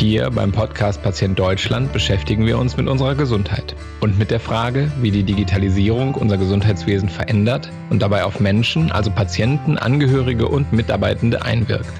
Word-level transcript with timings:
Hier 0.00 0.30
beim 0.30 0.50
Podcast 0.50 1.02
Patient 1.02 1.38
Deutschland 1.38 1.92
beschäftigen 1.92 2.46
wir 2.46 2.58
uns 2.58 2.78
mit 2.78 2.88
unserer 2.88 3.14
Gesundheit 3.14 3.76
und 4.00 4.18
mit 4.18 4.30
der 4.30 4.40
Frage, 4.40 4.90
wie 5.02 5.10
die 5.10 5.24
Digitalisierung 5.24 6.14
unser 6.14 6.38
Gesundheitswesen 6.38 7.10
verändert 7.10 7.70
und 7.90 8.00
dabei 8.00 8.24
auf 8.24 8.40
Menschen, 8.40 8.90
also 8.90 9.10
Patienten, 9.10 9.76
Angehörige 9.76 10.48
und 10.48 10.72
Mitarbeitende 10.72 11.44
einwirkt. 11.44 11.92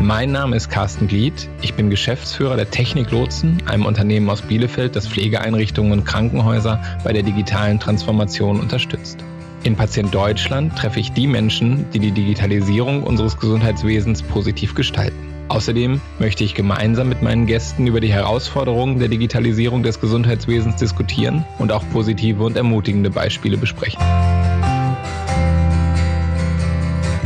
Mein 0.00 0.30
Name 0.30 0.54
ist 0.54 0.70
Carsten 0.70 1.08
Glied. 1.08 1.48
Ich 1.60 1.74
bin 1.74 1.90
Geschäftsführer 1.90 2.54
der 2.54 2.70
Technik 2.70 3.10
Lotsen, 3.10 3.60
einem 3.66 3.86
Unternehmen 3.86 4.30
aus 4.30 4.42
Bielefeld, 4.42 4.94
das 4.94 5.08
Pflegeeinrichtungen 5.08 5.90
und 5.90 6.04
Krankenhäuser 6.04 6.80
bei 7.02 7.12
der 7.12 7.24
digitalen 7.24 7.80
Transformation 7.80 8.60
unterstützt. 8.60 9.18
In 9.64 9.74
Patient 9.74 10.14
Deutschland 10.14 10.78
treffe 10.78 11.00
ich 11.00 11.10
die 11.10 11.26
Menschen, 11.26 11.90
die 11.90 11.98
die 11.98 12.12
Digitalisierung 12.12 13.02
unseres 13.02 13.36
Gesundheitswesens 13.40 14.22
positiv 14.22 14.76
gestalten. 14.76 15.33
Außerdem 15.48 16.00
möchte 16.18 16.42
ich 16.42 16.54
gemeinsam 16.54 17.08
mit 17.08 17.22
meinen 17.22 17.46
Gästen 17.46 17.86
über 17.86 18.00
die 18.00 18.12
Herausforderungen 18.12 18.98
der 18.98 19.08
Digitalisierung 19.08 19.82
des 19.82 20.00
Gesundheitswesens 20.00 20.76
diskutieren 20.76 21.44
und 21.58 21.70
auch 21.70 21.84
positive 21.92 22.42
und 22.42 22.56
ermutigende 22.56 23.10
Beispiele 23.10 23.56
besprechen. 23.56 24.00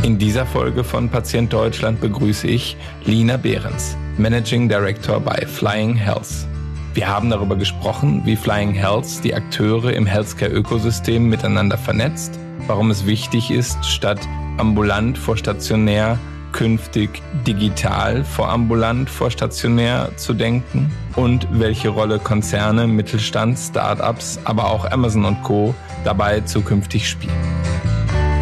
In 0.03 0.17
dieser 0.17 0.45
Folge 0.45 0.83
von 0.83 1.09
Patient 1.09 1.51
Deutschland 1.51 2.01
begrüße 2.01 2.47
ich 2.47 2.75
Lina 3.05 3.37
Behrens, 3.37 3.95
Managing 4.17 4.67
Director 4.67 5.19
bei 5.19 5.45
Flying 5.45 5.95
Health. 5.95 6.47
Wir 6.93 7.07
haben 7.07 7.29
darüber 7.29 7.55
gesprochen, 7.55 8.23
wie 8.25 8.35
Flying 8.35 8.73
Health 8.73 9.23
die 9.23 9.33
Akteure 9.33 9.93
im 9.93 10.05
Healthcare-Ökosystem 10.05 11.29
miteinander 11.29 11.77
vernetzt, 11.77 12.39
warum 12.67 12.91
es 12.91 13.05
wichtig 13.05 13.51
ist, 13.51 13.85
statt 13.85 14.19
ambulant 14.57 15.17
vor 15.17 15.37
stationär 15.37 16.17
künftig 16.51 17.21
digital 17.45 18.23
vor 18.23 18.49
ambulant 18.49 19.09
vor 19.09 19.31
stationär 19.31 20.11
zu 20.15 20.33
denken 20.33 20.91
und 21.15 21.47
welche 21.51 21.89
Rolle 21.89 22.19
Konzerne, 22.19 22.87
Mittelstand, 22.87 23.57
Startups, 23.57 24.39
aber 24.43 24.69
auch 24.69 24.89
Amazon 24.91 25.25
und 25.25 25.41
Co 25.43 25.73
dabei 26.03 26.41
zukünftig 26.41 27.09
spielen. 27.09 27.33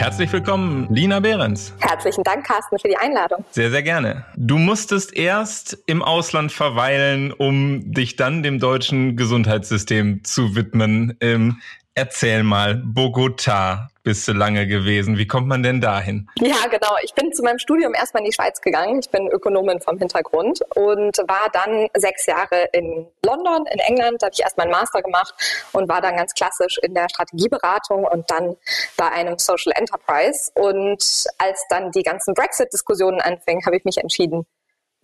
Herzlich 0.00 0.32
willkommen, 0.32 0.86
Lina 0.88 1.20
Behrens. 1.20 1.74
Herzlichen 1.78 2.24
Dank, 2.24 2.46
Carsten, 2.46 2.78
für 2.78 2.88
die 2.88 2.96
Einladung. 2.96 3.44
Sehr, 3.50 3.70
sehr 3.70 3.82
gerne. 3.82 4.24
Du 4.34 4.56
musstest 4.56 5.14
erst 5.14 5.76
im 5.84 6.02
Ausland 6.02 6.52
verweilen, 6.52 7.34
um 7.34 7.92
dich 7.92 8.16
dann 8.16 8.42
dem 8.42 8.58
deutschen 8.58 9.14
Gesundheitssystem 9.14 10.24
zu 10.24 10.56
widmen. 10.56 11.18
Ähm, 11.20 11.60
Erzähl 11.94 12.44
mal, 12.44 12.76
Bogota 12.76 13.89
bist 14.02 14.26
du 14.26 14.32
lange 14.32 14.66
gewesen. 14.66 15.18
Wie 15.18 15.26
kommt 15.26 15.46
man 15.46 15.62
denn 15.62 15.80
dahin? 15.80 16.28
Ja, 16.38 16.66
genau. 16.70 16.96
Ich 17.02 17.14
bin 17.14 17.32
zu 17.32 17.42
meinem 17.42 17.58
Studium 17.58 17.94
erstmal 17.94 18.22
in 18.22 18.30
die 18.30 18.34
Schweiz 18.34 18.60
gegangen. 18.60 19.00
Ich 19.00 19.10
bin 19.10 19.28
Ökonomin 19.28 19.80
vom 19.80 19.98
Hintergrund 19.98 20.60
und 20.74 21.18
war 21.28 21.48
dann 21.52 21.88
sechs 21.94 22.26
Jahre 22.26 22.68
in 22.72 23.06
London, 23.24 23.66
in 23.66 23.78
England. 23.78 24.22
Da 24.22 24.26
habe 24.26 24.34
ich 24.34 24.42
erstmal 24.42 24.66
einen 24.66 24.72
Master 24.72 25.02
gemacht 25.02 25.34
und 25.72 25.88
war 25.88 26.00
dann 26.00 26.16
ganz 26.16 26.34
klassisch 26.34 26.78
in 26.82 26.94
der 26.94 27.08
Strategieberatung 27.08 28.04
und 28.04 28.30
dann 28.30 28.56
bei 28.96 29.08
einem 29.10 29.38
Social 29.38 29.72
Enterprise. 29.76 30.50
Und 30.54 31.26
als 31.38 31.66
dann 31.68 31.90
die 31.92 32.02
ganzen 32.02 32.34
Brexit-Diskussionen 32.34 33.20
anfingen, 33.20 33.64
habe 33.66 33.76
ich 33.76 33.84
mich 33.84 33.98
entschieden, 33.98 34.46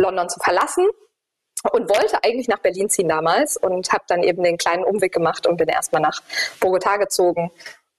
London 0.01 0.29
zu 0.29 0.41
verlassen 0.41 0.87
und 1.73 1.89
wollte 1.89 2.23
eigentlich 2.23 2.49
nach 2.49 2.59
Berlin 2.59 2.89
ziehen 2.89 3.09
damals 3.09 3.57
und 3.57 3.93
habe 3.93 4.05
dann 4.09 4.23
eben 4.23 4.43
den 4.43 4.57
kleinen 4.57 4.85
Umweg 4.85 5.13
gemacht 5.13 5.47
und 5.47 5.57
bin 5.57 5.69
erstmal 5.69 6.03
nach 6.03 6.23
Bogotá 6.61 6.99
gezogen 6.99 7.51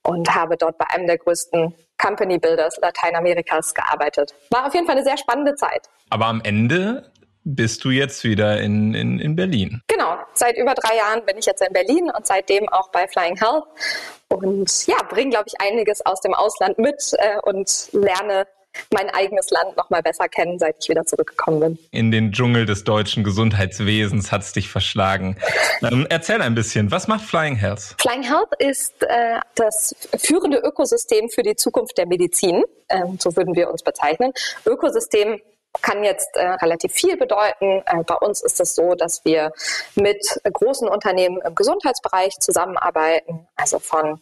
und 0.08 0.34
habe 0.34 0.56
dort 0.56 0.78
bei 0.78 0.86
einem 0.88 1.06
der 1.06 1.18
größten 1.18 1.74
Company 1.98 2.38
Builders 2.38 2.78
Lateinamerikas 2.80 3.74
gearbeitet. 3.74 4.34
War 4.50 4.66
auf 4.66 4.72
jeden 4.74 4.86
Fall 4.86 4.96
eine 4.96 5.04
sehr 5.04 5.18
spannende 5.18 5.54
Zeit. 5.54 5.90
Aber 6.08 6.26
am 6.26 6.40
Ende 6.42 7.12
bist 7.44 7.84
du 7.84 7.90
jetzt 7.90 8.24
wieder 8.24 8.58
in, 8.60 8.94
in, 8.94 9.18
in 9.18 9.36
Berlin. 9.36 9.82
Genau, 9.86 10.16
seit 10.32 10.56
über 10.56 10.72
drei 10.72 10.96
Jahren 10.96 11.24
bin 11.26 11.36
ich 11.36 11.44
jetzt 11.44 11.60
in 11.60 11.72
Berlin 11.74 12.10
und 12.16 12.26
seitdem 12.26 12.68
auch 12.70 12.90
bei 12.90 13.06
Flying 13.06 13.36
Health. 13.36 13.64
Und 14.28 14.86
ja, 14.86 14.96
bringe, 15.08 15.30
glaube 15.30 15.46
ich, 15.48 15.60
einiges 15.60 16.04
aus 16.04 16.22
dem 16.22 16.32
Ausland 16.32 16.78
mit 16.78 17.14
äh, 17.18 17.38
und 17.42 17.88
lerne 17.92 18.46
mein 18.92 19.10
eigenes 19.10 19.50
Land 19.50 19.76
noch 19.76 19.90
mal 19.90 20.02
besser 20.02 20.28
kennen, 20.28 20.58
seit 20.58 20.76
ich 20.80 20.88
wieder 20.88 21.04
zurückgekommen 21.04 21.60
bin. 21.60 21.78
In 21.90 22.10
den 22.10 22.32
Dschungel 22.32 22.66
des 22.66 22.84
deutschen 22.84 23.24
Gesundheitswesens 23.24 24.32
hat 24.32 24.42
es 24.42 24.52
dich 24.52 24.68
verschlagen. 24.68 25.36
Ähm, 25.82 26.06
erzähl 26.10 26.42
ein 26.42 26.54
bisschen, 26.54 26.90
was 26.90 27.08
macht 27.08 27.24
Flying 27.24 27.56
Health? 27.56 27.94
Flying 28.00 28.22
Health 28.22 28.54
ist 28.58 29.02
äh, 29.02 29.40
das 29.54 29.94
führende 30.16 30.58
Ökosystem 30.58 31.28
für 31.28 31.42
die 31.42 31.56
Zukunft 31.56 31.98
der 31.98 32.06
Medizin. 32.06 32.64
Ähm, 32.88 33.18
so 33.20 33.36
würden 33.36 33.54
wir 33.54 33.70
uns 33.70 33.82
bezeichnen. 33.82 34.32
Ökosystem 34.64 35.40
kann 35.82 36.02
jetzt 36.02 36.36
äh, 36.36 36.46
relativ 36.46 36.92
viel 36.92 37.16
bedeuten. 37.16 37.82
Äh, 37.86 38.02
bei 38.04 38.14
uns 38.14 38.42
ist 38.42 38.60
es 38.60 38.74
so, 38.74 38.94
dass 38.94 39.24
wir 39.24 39.52
mit 39.94 40.40
großen 40.44 40.88
Unternehmen 40.88 41.40
im 41.44 41.54
Gesundheitsbereich 41.54 42.38
zusammenarbeiten, 42.40 43.46
also 43.56 43.78
von 43.78 44.20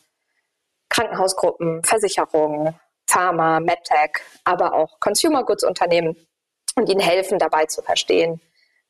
Krankenhausgruppen, 0.89 1.83
Versicherungen, 1.83 2.75
Pharma, 3.09 3.61
MedTech, 3.61 4.21
aber 4.45 4.75
auch 4.75 4.99
Consumer 5.01 5.45
Goods 5.45 5.65
Unternehmen 5.65 6.17
und 6.77 6.89
ihnen 6.89 7.01
helfen 7.01 7.39
dabei 7.39 7.67
zu 7.67 7.83
verstehen, 7.83 8.41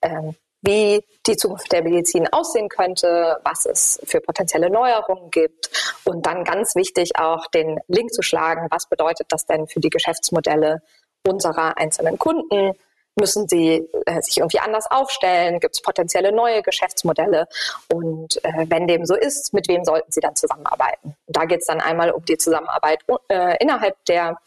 ähm, 0.02 0.34
wie 0.62 1.04
die 1.26 1.36
Zukunft 1.36 1.70
der 1.72 1.82
Medizin 1.82 2.26
aussehen 2.32 2.68
könnte, 2.68 3.38
was 3.44 3.66
es 3.66 4.00
für 4.04 4.20
potenzielle 4.20 4.70
Neuerungen 4.70 5.30
gibt 5.30 5.70
und 6.04 6.26
dann 6.26 6.44
ganz 6.44 6.74
wichtig 6.74 7.18
auch 7.18 7.46
den 7.46 7.78
Link 7.88 8.12
zu 8.12 8.22
schlagen, 8.22 8.66
was 8.70 8.88
bedeutet 8.88 9.26
das 9.30 9.46
denn 9.46 9.68
für 9.68 9.80
die 9.80 9.90
Geschäftsmodelle 9.90 10.82
unserer 11.26 11.76
einzelnen 11.76 12.18
Kunden, 12.18 12.72
Müssen 13.18 13.48
sie 13.48 13.88
äh, 14.04 14.20
sich 14.20 14.38
irgendwie 14.38 14.60
anders 14.60 14.90
aufstellen? 14.90 15.58
Gibt 15.58 15.74
es 15.74 15.82
potenzielle 15.82 16.32
neue 16.32 16.62
Geschäftsmodelle? 16.62 17.48
Und 17.92 18.44
äh, 18.44 18.66
wenn 18.68 18.86
dem 18.86 19.06
so 19.06 19.14
ist, 19.14 19.54
mit 19.54 19.68
wem 19.68 19.84
sollten 19.84 20.12
sie 20.12 20.20
dann 20.20 20.36
zusammenarbeiten? 20.36 21.16
Und 21.26 21.36
da 21.36 21.46
geht 21.46 21.60
es 21.60 21.66
dann 21.66 21.80
einmal 21.80 22.10
um 22.10 22.24
die 22.24 22.36
Zusammenarbeit 22.36 23.00
äh, 23.28 23.56
innerhalb 23.58 23.96
der 24.04 24.38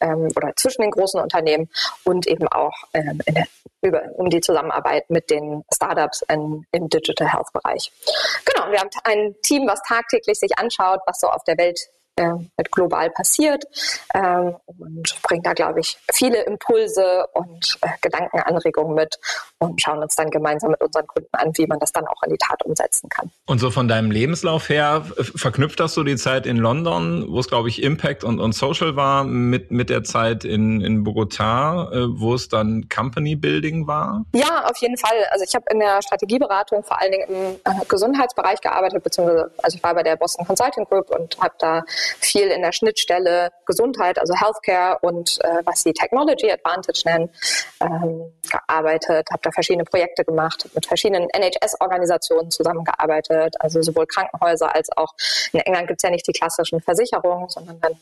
ähm, 0.00 0.30
oder 0.34 0.52
zwischen 0.56 0.82
den 0.82 0.90
großen 0.90 1.20
Unternehmen 1.20 1.68
und 2.04 2.26
eben 2.26 2.48
auch 2.48 2.72
ähm, 2.94 3.20
der, 3.28 3.44
über, 3.82 4.02
um 4.16 4.30
die 4.30 4.40
Zusammenarbeit 4.40 5.08
mit 5.10 5.30
den 5.30 5.64
Startups 5.72 6.22
in, 6.28 6.66
im 6.72 6.88
Digital 6.88 7.30
Health 7.30 7.52
Bereich. 7.52 7.92
Genau, 8.44 8.70
wir 8.70 8.80
haben 8.80 8.90
ein 9.04 9.34
Team, 9.42 9.66
was 9.66 9.82
tagtäglich 9.82 10.38
sich 10.38 10.58
anschaut, 10.58 11.00
was 11.06 11.20
so 11.20 11.28
auf 11.28 11.44
der 11.44 11.58
Welt 11.58 11.78
äh, 12.16 12.32
global 12.70 13.10
passiert 13.10 13.64
ähm, 14.14 14.54
und 14.66 15.22
bringen 15.22 15.42
da, 15.42 15.52
glaube 15.52 15.80
ich, 15.80 15.96
viele 16.12 16.42
Impulse 16.42 17.26
und 17.32 17.78
äh, 17.80 17.88
Gedankenanregungen 18.00 18.94
mit 18.94 19.18
und 19.58 19.80
schauen 19.80 19.98
uns 19.98 20.16
dann 20.16 20.30
gemeinsam 20.30 20.70
mit 20.70 20.82
unseren 20.82 21.06
Kunden 21.06 21.28
an, 21.32 21.52
wie 21.56 21.66
man 21.66 21.78
das 21.78 21.92
dann 21.92 22.06
auch 22.06 22.22
in 22.24 22.30
die 22.30 22.38
Tat 22.38 22.62
umsetzen 22.64 23.08
kann. 23.08 23.30
Und 23.46 23.58
so 23.58 23.70
von 23.70 23.88
deinem 23.88 24.10
Lebenslauf 24.10 24.68
her, 24.68 25.04
verknüpft 25.34 25.80
das 25.80 25.94
so 25.94 26.02
die 26.02 26.16
Zeit 26.16 26.46
in 26.46 26.56
London, 26.56 27.26
wo 27.28 27.40
es, 27.40 27.48
glaube 27.48 27.68
ich, 27.68 27.82
Impact 27.82 28.24
und, 28.24 28.40
und 28.40 28.52
Social 28.54 28.96
war, 28.96 29.24
mit, 29.24 29.70
mit 29.70 29.90
der 29.90 30.04
Zeit 30.04 30.44
in, 30.44 30.80
in 30.80 31.04
Bogotá, 31.04 31.90
äh, 31.92 32.06
wo 32.08 32.34
es 32.34 32.48
dann 32.48 32.88
Company 32.88 33.36
Building 33.36 33.86
war? 33.86 34.24
Ja, 34.34 34.64
auf 34.64 34.76
jeden 34.78 34.96
Fall. 34.96 35.16
Also 35.30 35.44
ich 35.46 35.54
habe 35.54 35.64
in 35.70 35.80
der 35.80 36.02
Strategieberatung 36.02 36.84
vor 36.84 37.00
allen 37.00 37.12
Dingen 37.12 37.28
im 37.28 37.72
äh, 37.72 37.84
Gesundheitsbereich 37.88 38.60
gearbeitet, 38.60 39.02
beziehungsweise 39.02 39.50
also 39.62 39.76
ich 39.76 39.82
war 39.82 39.94
bei 39.94 40.02
der 40.02 40.16
Boston 40.16 40.46
Consulting 40.46 40.84
Group 40.84 41.10
und 41.10 41.36
habe 41.40 41.54
da 41.58 41.82
viel 42.20 42.48
in 42.48 42.62
der 42.62 42.72
Schnittstelle 42.72 43.50
Gesundheit, 43.66 44.18
also 44.18 44.34
Healthcare 44.34 44.98
und 45.02 45.38
äh, 45.42 45.62
was 45.64 45.82
sie 45.82 45.92
Technology 45.92 46.50
Advantage 46.50 47.02
nennen, 47.04 47.30
ähm, 47.80 48.32
gearbeitet, 48.50 49.28
habe 49.30 49.42
da 49.42 49.50
verschiedene 49.50 49.84
Projekte 49.84 50.24
gemacht, 50.24 50.68
mit 50.74 50.86
verschiedenen 50.86 51.28
NHS-Organisationen 51.30 52.50
zusammengearbeitet, 52.50 53.54
also 53.60 53.82
sowohl 53.82 54.06
Krankenhäuser 54.06 54.74
als 54.74 54.90
auch 54.96 55.14
in 55.52 55.60
England 55.60 55.88
gibt 55.88 56.00
es 56.00 56.02
ja 56.02 56.10
nicht 56.10 56.26
die 56.26 56.32
klassischen 56.32 56.80
Versicherungen, 56.80 57.48
sondern 57.48 57.80
dann 57.80 57.92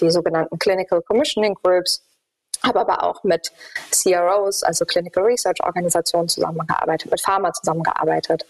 die 0.00 0.10
sogenannten 0.10 0.58
Clinical 0.58 1.02
Commissioning 1.02 1.54
Groups 1.54 2.02
habe 2.64 2.80
aber 2.80 3.02
auch 3.02 3.22
mit 3.24 3.52
CROs, 3.90 4.62
also 4.62 4.84
Clinical 4.84 5.24
Research 5.24 5.62
Organisationen 5.62 6.28
zusammengearbeitet, 6.28 7.10
mit 7.10 7.20
Pharma 7.20 7.52
zusammengearbeitet. 7.52 8.46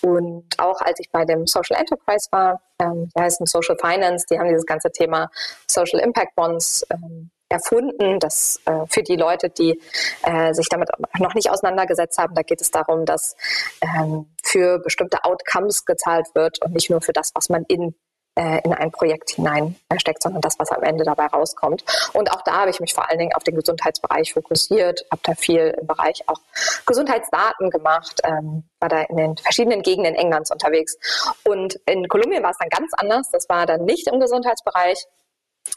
Und 0.00 0.46
auch 0.58 0.80
als 0.80 1.00
ich 1.00 1.10
bei 1.10 1.24
dem 1.24 1.46
Social 1.46 1.78
Enterprise 1.78 2.28
war, 2.30 2.60
ähm, 2.78 3.08
die 3.14 3.20
heißen 3.20 3.46
Social 3.46 3.76
Finance, 3.80 4.26
die 4.30 4.38
haben 4.38 4.48
dieses 4.48 4.66
ganze 4.66 4.90
Thema 4.90 5.30
Social 5.68 6.00
Impact 6.00 6.34
Bonds 6.34 6.86
ähm, 6.90 7.30
erfunden. 7.52 8.18
Das 8.18 8.60
äh, 8.64 8.86
für 8.88 9.02
die 9.02 9.16
Leute, 9.16 9.50
die 9.50 9.80
äh, 10.22 10.52
sich 10.54 10.68
damit 10.68 10.88
noch 11.18 11.34
nicht 11.34 11.50
auseinandergesetzt 11.50 12.18
haben, 12.18 12.34
da 12.34 12.42
geht 12.42 12.60
es 12.60 12.70
darum, 12.70 13.04
dass 13.04 13.36
ähm, 13.82 14.26
für 14.42 14.78
bestimmte 14.78 15.24
Outcomes 15.24 15.84
gezahlt 15.84 16.26
wird 16.34 16.60
und 16.64 16.72
nicht 16.72 16.90
nur 16.90 17.00
für 17.00 17.12
das, 17.12 17.30
was 17.34 17.48
man 17.48 17.64
in 17.68 17.94
in 18.34 18.72
ein 18.72 18.90
Projekt 18.90 19.30
hineinsteckt, 19.30 20.22
sondern 20.22 20.40
das, 20.40 20.58
was 20.58 20.70
am 20.70 20.82
Ende 20.82 21.04
dabei 21.04 21.26
rauskommt. 21.26 21.84
Und 22.14 22.32
auch 22.32 22.40
da 22.42 22.60
habe 22.60 22.70
ich 22.70 22.80
mich 22.80 22.94
vor 22.94 23.08
allen 23.08 23.18
Dingen 23.18 23.34
auf 23.34 23.44
den 23.44 23.54
Gesundheitsbereich 23.56 24.32
fokussiert, 24.32 25.04
habe 25.10 25.20
da 25.24 25.34
viel 25.34 25.76
im 25.78 25.86
Bereich 25.86 26.26
auch 26.28 26.40
Gesundheitsdaten 26.86 27.68
gemacht, 27.68 28.20
ähm, 28.24 28.64
war 28.80 28.88
da 28.88 29.02
in 29.02 29.16
den 29.16 29.36
verschiedenen 29.36 29.82
Gegenden 29.82 30.14
Englands 30.14 30.50
unterwegs. 30.50 30.96
Und 31.44 31.74
in 31.86 32.08
Kolumbien 32.08 32.42
war 32.42 32.50
es 32.50 32.58
dann 32.58 32.70
ganz 32.70 32.92
anders. 32.96 33.30
Das 33.30 33.48
war 33.48 33.66
dann 33.66 33.84
nicht 33.84 34.06
im 34.08 34.18
Gesundheitsbereich. 34.18 35.06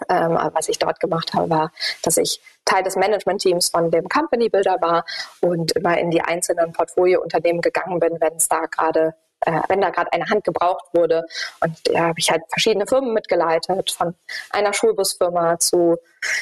Ähm, 0.10 0.38
was 0.54 0.68
ich 0.68 0.80
dort 0.80 1.00
gemacht 1.00 1.34
habe, 1.36 1.50
war, 1.50 1.72
dass 2.02 2.18
ich 2.18 2.42
Teil 2.66 2.84
des 2.84 2.96
Management-Teams 2.96 3.70
von 3.70 3.92
dem 3.92 4.10
Company 4.10 4.50
Builder 4.50 4.78
war 4.82 5.06
und 5.42 5.74
immer 5.74 5.98
in 6.00 6.10
die 6.10 6.22
einzelnen 6.22 6.74
Portfoliounternehmen 6.74 7.62
gegangen 7.62 8.00
bin, 8.00 8.20
wenn 8.20 8.36
es 8.36 8.50
da 8.50 8.66
gerade 8.66 9.14
äh, 9.46 9.62
wenn 9.68 9.82
da 9.82 9.90
gerade 9.90 10.12
eine 10.14 10.26
Hand 10.26 10.44
gebraucht 10.44 10.86
wurde. 10.94 11.26
Und 11.62 11.80
da 11.86 12.08
habe 12.08 12.20
ich 12.20 12.30
halt 12.30 12.44
verschiedene 12.50 12.88
Firmen 12.88 13.14
mitgeleitet, 13.14 13.92
von 13.92 14.16
einer 14.52 14.74
Schulbusfirma 14.74 15.60
zu 15.60 15.98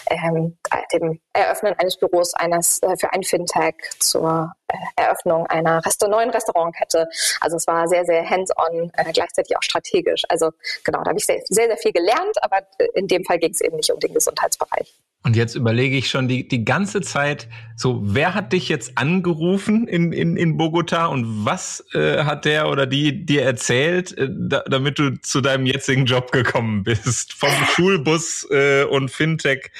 ähm, 0.09 0.57
dem 0.93 1.19
Eröffnen 1.33 1.73
eines 1.77 1.97
Büros 1.97 2.33
eines 2.33 2.81
äh, 2.83 2.95
für 2.97 3.11
ein 3.13 3.23
Fintech 3.23 3.75
zur 3.99 4.53
äh, 4.67 4.77
Eröffnung 4.95 5.45
einer 5.47 5.85
Resta 5.85 6.07
neuen 6.07 6.29
Restaurantkette. 6.29 7.07
Also 7.41 7.57
es 7.57 7.67
war 7.67 7.87
sehr, 7.87 8.05
sehr 8.05 8.27
hands-on, 8.29 8.91
äh, 8.95 9.11
gleichzeitig 9.11 9.55
auch 9.57 9.63
strategisch. 9.63 10.23
Also 10.29 10.51
genau, 10.83 11.03
da 11.03 11.09
habe 11.09 11.19
ich 11.19 11.25
sehr, 11.25 11.41
sehr, 11.45 11.67
sehr 11.67 11.77
viel 11.77 11.91
gelernt, 11.91 12.41
aber 12.41 12.59
äh, 12.77 12.87
in 12.95 13.07
dem 13.07 13.23
Fall 13.25 13.39
ging 13.39 13.51
es 13.51 13.61
eben 13.61 13.75
nicht 13.75 13.91
um 13.91 13.99
den 13.99 14.13
Gesundheitsbereich. 14.13 14.93
Und 15.25 15.37
jetzt 15.37 15.55
überlege 15.55 15.95
ich 15.95 16.09
schon 16.09 16.27
die, 16.27 16.45
die 16.45 16.65
ganze 16.65 16.99
Zeit, 16.99 17.47
so, 17.77 18.01
wer 18.03 18.33
hat 18.33 18.51
dich 18.51 18.67
jetzt 18.67 18.97
angerufen 18.97 19.87
in, 19.87 20.11
in, 20.11 20.35
in 20.35 20.57
Bogota 20.57 21.05
und 21.05 21.45
was 21.45 21.83
äh, 21.93 22.25
hat 22.25 22.43
der 22.43 22.69
oder 22.69 22.85
die 22.85 23.25
dir 23.25 23.43
erzählt, 23.43 24.17
äh, 24.17 24.27
da, 24.29 24.63
damit 24.67 24.99
du 24.99 25.17
zu 25.21 25.39
deinem 25.39 25.65
jetzigen 25.65 26.05
Job 26.05 26.33
gekommen 26.33 26.83
bist? 26.83 27.31
Vom 27.33 27.49
Schulbus 27.73 28.45
äh, 28.51 28.83
und 28.83 29.11
Fintech 29.11 29.71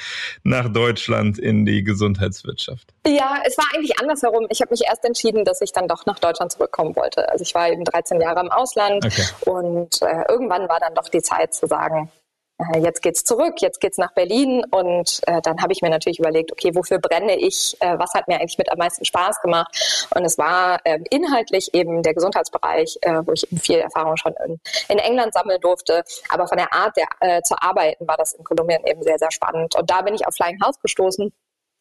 nach 0.44 0.72
Deutschland 0.72 1.38
in 1.38 1.66
die 1.66 1.84
Gesundheitswirtschaft? 1.84 2.94
Ja, 3.06 3.42
es 3.46 3.58
war 3.58 3.66
eigentlich 3.74 4.00
andersherum. 4.00 4.46
Ich 4.48 4.62
habe 4.62 4.70
mich 4.70 4.84
erst 4.88 5.04
entschieden, 5.04 5.44
dass 5.44 5.60
ich 5.60 5.72
dann 5.72 5.88
doch 5.88 6.06
nach 6.06 6.18
Deutschland 6.18 6.52
zurückkommen 6.52 6.96
wollte. 6.96 7.28
Also 7.28 7.42
ich 7.42 7.54
war 7.54 7.68
eben 7.68 7.84
13 7.84 8.18
Jahre 8.18 8.40
im 8.40 8.50
Ausland 8.50 9.04
okay. 9.04 9.24
und 9.44 10.00
äh, 10.00 10.24
irgendwann 10.30 10.70
war 10.70 10.80
dann 10.80 10.94
doch 10.94 11.10
die 11.10 11.20
Zeit 11.20 11.52
zu 11.52 11.66
sagen, 11.66 12.10
äh, 12.58 12.78
jetzt 12.78 13.02
geht's 13.02 13.24
zurück, 13.24 13.60
jetzt 13.60 13.80
geht's 13.80 13.98
nach 13.98 14.12
Berlin 14.12 14.64
und 14.70 15.20
äh, 15.26 15.40
dann 15.42 15.60
habe 15.60 15.72
ich 15.72 15.82
mir 15.82 15.90
natürlich 15.90 16.18
überlegt, 16.18 16.52
okay, 16.52 16.74
wofür 16.74 16.98
brenne 16.98 17.36
ich, 17.36 17.76
äh, 17.80 17.98
was 17.98 18.14
hat 18.14 18.28
mir 18.28 18.36
eigentlich 18.36 18.58
mit 18.58 18.70
am 18.70 18.78
meisten 18.78 19.04
Spaß 19.04 19.40
gemacht? 19.40 20.08
Und 20.14 20.24
es 20.24 20.38
war 20.38 20.80
äh, 20.84 21.00
inhaltlich 21.10 21.74
eben 21.74 22.02
der 22.02 22.14
Gesundheitsbereich, 22.14 22.98
äh, 23.02 23.22
wo 23.24 23.32
ich 23.32 23.50
eben 23.50 23.60
viel 23.60 23.78
Erfahrung 23.78 24.16
schon 24.16 24.34
in, 24.46 24.60
in 24.88 24.98
England 24.98 25.34
sammeln 25.34 25.60
durfte, 25.60 26.04
aber 26.28 26.46
von 26.46 26.58
der 26.58 26.72
Art 26.72 26.96
der, 26.96 27.06
äh, 27.20 27.42
zu 27.42 27.54
arbeiten 27.60 28.06
war 28.06 28.16
das 28.16 28.34
in 28.34 28.44
Kolumbien 28.44 28.84
eben 28.86 29.02
sehr, 29.02 29.18
sehr 29.18 29.30
spannend. 29.30 29.74
Und 29.74 29.90
da 29.90 30.02
bin 30.02 30.14
ich 30.14 30.26
auf 30.26 30.34
Flying 30.34 30.60
House 30.62 30.78
gestoßen 30.80 31.32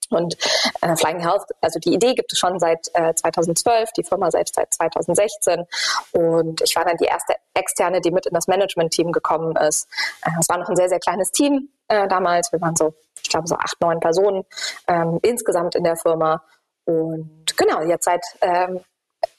und 0.09 0.37
äh, 0.81 0.95
Flying 0.95 1.19
Health, 1.19 1.43
also 1.61 1.79
die 1.79 1.93
Idee 1.93 2.13
gibt 2.13 2.33
es 2.33 2.39
schon 2.39 2.59
seit 2.59 2.89
äh, 2.93 3.13
2012, 3.13 3.91
die 3.93 4.03
Firma 4.03 4.31
selbst 4.31 4.55
seit 4.55 4.73
2016. 4.73 5.65
Und 6.11 6.61
ich 6.61 6.75
war 6.75 6.85
dann 6.85 6.97
die 6.97 7.05
erste 7.05 7.35
Externe, 7.53 8.01
die 8.01 8.11
mit 8.11 8.25
in 8.25 8.33
das 8.33 8.47
Management-Team 8.47 9.11
gekommen 9.11 9.55
ist. 9.55 9.87
Äh, 10.25 10.31
es 10.39 10.49
war 10.49 10.57
noch 10.57 10.69
ein 10.69 10.75
sehr, 10.75 10.89
sehr 10.89 10.99
kleines 10.99 11.31
Team 11.31 11.69
äh, 11.87 12.07
damals. 12.07 12.51
Wir 12.51 12.61
waren 12.61 12.75
so, 12.75 12.93
ich 13.21 13.29
glaube, 13.29 13.47
so 13.47 13.55
acht, 13.55 13.79
neun 13.81 13.99
Personen 13.99 14.43
ähm, 14.87 15.19
insgesamt 15.21 15.75
in 15.75 15.83
der 15.83 15.97
Firma. 15.97 16.43
Und 16.85 17.45
genau, 17.55 17.81
jetzt 17.83 18.05
seit 18.05 18.23
ähm, 18.41 18.81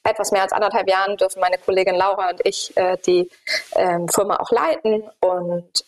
etwas 0.02 0.32
mehr 0.32 0.42
als 0.42 0.52
anderthalb 0.52 0.88
Jahren 0.88 1.16
dürfen 1.16 1.40
meine 1.40 1.58
Kollegin 1.58 1.94
Laura 1.94 2.30
und 2.30 2.40
ich 2.44 2.74
äh, 2.76 2.96
die 3.06 3.30
ähm, 3.74 4.08
Firma 4.08 4.36
auch 4.36 4.50
leiten 4.50 5.04
und 5.20 5.84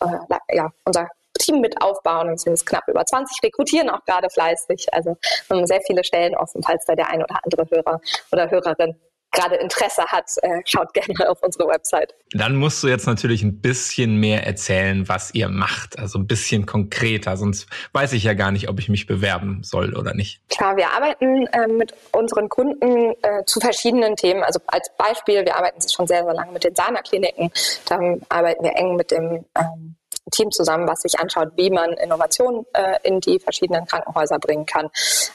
ja, 0.50 0.70
unser 0.84 1.08
Team 1.38 1.61
mit 1.61 1.81
aufbauen. 1.83 2.29
Und 2.29 2.41
sind 2.41 2.53
es 2.53 2.65
knapp 2.65 2.88
über 2.88 3.05
20, 3.05 3.43
rekrutieren 3.43 3.91
auch 3.91 4.05
gerade 4.05 4.31
fleißig. 4.31 4.87
Also 4.93 5.17
haben 5.50 5.67
sehr 5.67 5.81
viele 5.87 6.05
Stellen 6.05 6.35
offen, 6.37 6.62
falls 6.62 6.85
da 6.85 6.94
der 6.94 7.11
ein 7.11 7.23
oder 7.23 7.38
andere 7.44 7.67
Hörer 7.71 8.00
oder 8.33 8.50
Hörerin 8.50 8.97
gerade 9.37 9.56
Interesse 9.56 10.05
hat, 10.06 10.31
äh, 10.43 10.61
schaut 10.65 10.93
gerne 10.94 11.31
auf 11.31 11.43
unsere 11.43 11.69
Website. 11.69 12.15
Dann 12.33 12.56
musst 12.56 12.83
du 12.83 12.88
jetzt 12.88 13.06
natürlich 13.06 13.43
ein 13.43 13.61
bisschen 13.61 14.17
mehr 14.17 14.47
erzählen, 14.47 15.09
was 15.09 15.35
ihr 15.35 15.49
macht. 15.49 15.99
Also 15.99 16.19
ein 16.19 16.27
bisschen 16.27 16.67
konkreter, 16.67 17.37
sonst 17.37 17.67
weiß 17.93 18.15
ich 18.15 18.25
ja 18.25 18.35
gar 18.35 18.50
nicht, 18.50 18.69
ob 18.69 18.79
ich 18.79 18.89
mich 18.89 19.06
bewerben 19.06 19.62
soll 19.62 19.94
oder 19.94 20.15
nicht. 20.15 20.41
Klar, 20.49 20.77
wir 20.77 20.91
arbeiten 20.91 21.47
äh, 21.49 21.69
mit 21.69 21.94
unseren 22.12 22.49
Kunden 22.49 23.12
äh, 23.23 23.44
zu 23.47 23.61
verschiedenen 23.61 24.17
Themen. 24.17 24.43
Also 24.43 24.61
als 24.67 24.91
Beispiel, 24.97 25.44
wir 25.44 25.56
arbeiten 25.56 25.81
schon 25.89 26.06
sehr, 26.06 26.25
sehr 26.25 26.35
lange 26.35 26.53
mit 26.53 26.65
den 26.65 26.75
Sana-Kliniken. 26.75 27.50
Dann 27.89 28.23
arbeiten 28.29 28.65
wir 28.65 28.77
eng 28.77 28.97
mit 28.97 29.11
dem 29.11 29.44
ähm, 29.56 29.97
Team 30.31 30.50
zusammen, 30.50 30.88
was 30.88 31.02
sich 31.02 31.19
anschaut, 31.19 31.52
wie 31.56 31.70
man 31.70 31.93
Innovationen 31.93 32.67
äh, 32.73 32.99
in 33.02 33.20
die 33.20 33.38
verschiedenen 33.38 33.87
Krankenhäuser 33.87 34.38
bringen 34.38 34.67
kann. 34.67 34.90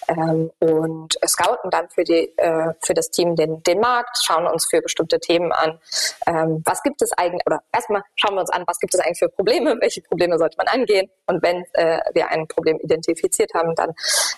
Ähm, 0.08 0.52
und 0.60 1.18
scouten 1.26 1.70
dann 1.70 1.90
für, 1.90 2.04
die, 2.04 2.38
äh, 2.38 2.74
für 2.82 2.94
das 2.94 3.10
Team 3.10 3.36
den, 3.36 3.64
den 3.64 3.80
Markt, 3.80 4.20
schauen 4.24 4.48
uns 4.48 4.66
für 4.66 4.82
bestimmte 4.82 5.20
Themen 5.20 5.52
an, 5.52 5.80
ähm, 6.28 6.62
was 6.66 6.84
gibt 6.84 7.02
es 7.02 7.14
eigentlich, 7.14 7.44
oder 7.46 7.62
erstmal 7.74 8.04
schauen 8.16 8.36
wir 8.36 8.42
uns 8.42 8.50
an, 8.50 8.64
was 8.68 8.80
gibt 8.80 8.94
es 8.94 9.00
eigentlich 9.00 9.20
für 9.20 9.30
Probleme, 9.30 9.78
welche 9.82 10.02
Probleme 10.02 10.38
sollte 10.38 10.58
man 10.58 10.68
angehen? 10.68 11.10
Und 11.26 11.42
wenn 11.42 11.64
äh, 11.74 12.00
wir 12.14 12.30
ein 12.30 12.48
Problem 12.48 12.78
identifiziert 12.80 13.54
haben, 13.54 13.76
dann 13.76 13.94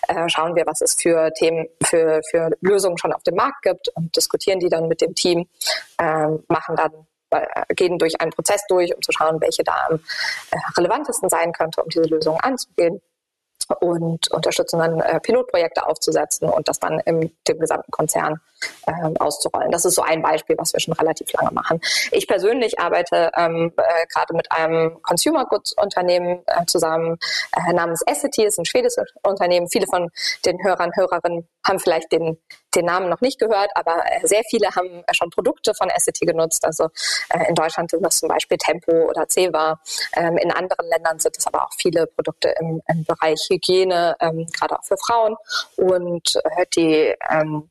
äh, 0.08 0.28
schauen 0.28 0.54
wir, 0.54 0.66
was 0.66 0.80
es 0.80 0.94
für 0.94 1.32
Themen, 1.32 1.68
für, 1.82 2.20
für 2.30 2.50
Lösungen 2.60 2.98
schon 2.98 3.12
auf 3.12 3.22
dem 3.22 3.34
Markt 3.34 3.62
gibt 3.62 3.88
und 3.94 4.14
diskutieren 4.16 4.60
die 4.60 4.68
dann 4.68 4.88
mit 4.88 5.00
dem 5.00 5.14
Team, 5.14 5.48
ähm, 5.98 6.44
machen 6.48 6.76
dann 6.76 7.06
gehen 7.70 7.98
durch 7.98 8.20
einen 8.20 8.32
Prozess 8.32 8.64
durch, 8.68 8.94
um 8.94 9.02
zu 9.02 9.12
schauen, 9.12 9.40
welche 9.40 9.64
da 9.64 9.74
am 9.88 10.00
äh, 10.50 10.56
relevantesten 10.76 11.28
sein 11.28 11.52
könnte, 11.52 11.82
um 11.82 11.88
diese 11.88 12.04
Lösung 12.04 12.38
anzugehen 12.40 13.00
und 13.80 14.30
unterstützen 14.30 14.78
dann 14.78 15.00
äh, 15.00 15.20
Pilotprojekte 15.20 15.86
aufzusetzen 15.86 16.48
und 16.48 16.68
das 16.68 16.80
dann 16.80 17.00
im 17.00 17.30
dem 17.48 17.58
gesamten 17.58 17.90
Konzern 17.90 18.40
äh, 18.86 18.92
auszurollen. 19.18 19.70
Das 19.70 19.84
ist 19.84 19.94
so 19.94 20.02
ein 20.02 20.22
Beispiel, 20.22 20.56
was 20.58 20.72
wir 20.72 20.80
schon 20.80 20.94
relativ 20.94 21.32
lange 21.32 21.52
machen. 21.52 21.80
Ich 22.12 22.26
persönlich 22.26 22.78
arbeite 22.78 23.30
ähm, 23.36 23.72
äh, 23.76 24.06
gerade 24.12 24.34
mit 24.34 24.50
einem 24.52 25.00
Consumer 25.02 25.46
Goods 25.46 25.72
Unternehmen 25.74 26.42
äh, 26.46 26.64
zusammen 26.66 27.18
äh, 27.56 27.72
namens 27.72 28.02
Essity, 28.06 28.44
ist 28.44 28.58
ein 28.58 28.64
schwedisches 28.64 29.12
Unternehmen. 29.22 29.68
Viele 29.68 29.86
von 29.86 30.10
den 30.44 30.62
Hörern, 30.62 30.92
Hörerinnen 30.94 31.48
haben 31.66 31.78
vielleicht 31.78 32.12
den 32.12 32.38
den 32.74 32.86
Namen 32.86 33.08
noch 33.08 33.20
nicht 33.20 33.38
gehört, 33.38 33.70
aber 33.74 34.02
äh, 34.06 34.26
sehr 34.26 34.42
viele 34.48 34.68
haben 34.74 35.04
schon 35.12 35.30
Produkte 35.30 35.74
von 35.74 35.88
Essity 35.90 36.26
genutzt. 36.26 36.64
Also 36.64 36.88
äh, 37.30 37.48
in 37.48 37.54
Deutschland 37.54 37.90
sind 37.90 38.04
das 38.04 38.18
zum 38.18 38.28
Beispiel 38.28 38.58
Tempo 38.58 38.92
oder 39.08 39.26
Ceva. 39.28 39.80
Ähm, 40.14 40.36
in 40.38 40.50
anderen 40.50 40.88
Ländern 40.88 41.18
sind 41.18 41.36
es 41.38 41.46
aber 41.46 41.64
auch 41.64 41.72
viele 41.78 42.06
Produkte 42.06 42.54
im, 42.60 42.82
im 42.88 43.04
Bereich 43.04 43.46
Hygiene, 43.50 44.16
ähm, 44.20 44.46
gerade 44.58 44.78
auch 44.78 44.84
für 44.84 44.96
Frauen. 44.96 45.36
Und 45.76 46.36
äh, 46.56 46.66
die 46.74 47.14
ähm, 47.30 47.70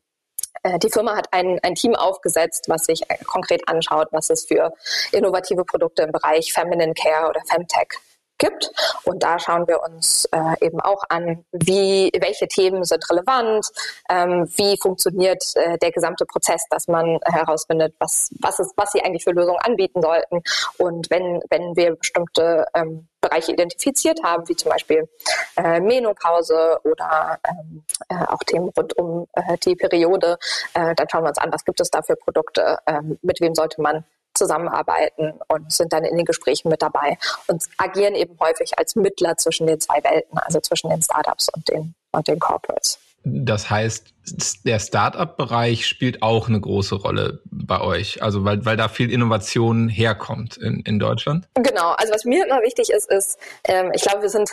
äh, 0.64 0.78
die 0.78 0.90
Firma 0.90 1.16
hat 1.16 1.28
ein, 1.32 1.60
ein 1.62 1.74
Team 1.76 1.94
aufgesetzt, 1.94 2.64
was 2.68 2.86
sich 2.86 3.02
äh, 3.08 3.22
konkret 3.24 3.66
anschaut, 3.68 4.08
was 4.10 4.30
es 4.30 4.46
für 4.46 4.72
innovative 5.12 5.64
Produkte 5.64 6.02
im 6.02 6.12
Bereich 6.12 6.52
Feminine 6.52 6.94
Care 6.94 7.28
oder 7.28 7.40
Femtech 7.46 8.00
gibt. 8.38 8.70
Und 9.04 9.22
da 9.22 9.38
schauen 9.38 9.66
wir 9.66 9.82
uns 9.82 10.26
äh, 10.32 10.64
eben 10.64 10.80
auch 10.80 11.02
an, 11.08 11.44
wie, 11.52 12.10
welche 12.18 12.48
Themen 12.48 12.84
sind 12.84 13.08
relevant, 13.10 13.66
ähm, 14.08 14.48
wie 14.56 14.76
funktioniert 14.80 15.42
äh, 15.54 15.78
der 15.78 15.92
gesamte 15.92 16.24
Prozess, 16.26 16.62
dass 16.70 16.88
man 16.88 17.18
herausfindet, 17.24 17.94
was, 17.98 18.30
was, 18.40 18.58
ist, 18.58 18.72
was 18.76 18.92
sie 18.92 19.02
eigentlich 19.02 19.24
für 19.24 19.32
Lösungen 19.32 19.60
anbieten 19.60 20.02
sollten. 20.02 20.42
Und 20.78 21.10
wenn, 21.10 21.40
wenn 21.50 21.76
wir 21.76 21.96
bestimmte 21.96 22.66
ähm, 22.74 23.08
Bereiche 23.20 23.52
identifiziert 23.52 24.22
haben, 24.22 24.48
wie 24.48 24.56
zum 24.56 24.70
Beispiel 24.70 25.08
äh, 25.56 25.80
Menopause 25.80 26.78
oder 26.84 27.38
ähm, 27.48 27.84
äh, 28.08 28.26
auch 28.26 28.42
Themen 28.44 28.70
rund 28.76 28.96
um 28.98 29.26
äh, 29.32 29.56
die 29.64 29.76
Periode, 29.76 30.38
äh, 30.74 30.94
dann 30.94 31.08
schauen 31.08 31.24
wir 31.24 31.28
uns 31.28 31.38
an, 31.38 31.52
was 31.52 31.64
gibt 31.64 31.80
es 31.80 31.90
da 31.90 32.02
für 32.02 32.16
Produkte, 32.16 32.78
ähm, 32.86 33.18
mit 33.22 33.40
wem 33.40 33.54
sollte 33.54 33.80
man 33.80 34.04
zusammenarbeiten 34.34 35.34
und 35.48 35.72
sind 35.72 35.92
dann 35.92 36.04
in 36.04 36.16
den 36.16 36.24
Gesprächen 36.24 36.68
mit 36.68 36.82
dabei 36.82 37.18
und 37.48 37.64
agieren 37.78 38.14
eben 38.14 38.36
häufig 38.40 38.78
als 38.78 38.96
Mittler 38.96 39.36
zwischen 39.36 39.66
den 39.66 39.80
zwei 39.80 40.02
Welten, 40.02 40.38
also 40.38 40.60
zwischen 40.60 40.90
den 40.90 41.02
Startups 41.02 41.48
und 41.48 41.68
den, 41.68 41.94
und 42.12 42.28
den 42.28 42.38
Corporates. 42.38 42.98
Das 43.26 43.70
heißt, 43.70 44.12
der 44.66 44.78
Startup-Bereich 44.78 45.86
spielt 45.86 46.22
auch 46.22 46.48
eine 46.48 46.60
große 46.60 46.94
Rolle 46.94 47.40
bei 47.46 47.80
euch, 47.80 48.22
also 48.22 48.44
weil, 48.44 48.64
weil 48.66 48.76
da 48.76 48.88
viel 48.88 49.10
Innovation 49.10 49.88
herkommt 49.88 50.58
in, 50.58 50.80
in 50.80 50.98
Deutschland? 50.98 51.48
Genau, 51.54 51.92
also 51.92 52.12
was 52.12 52.26
mir 52.26 52.44
immer 52.44 52.60
wichtig 52.60 52.90
ist, 52.90 53.10
ist, 53.10 53.38
ähm, 53.64 53.92
ich 53.94 54.02
glaube, 54.02 54.22
wir 54.22 54.28
sind 54.28 54.50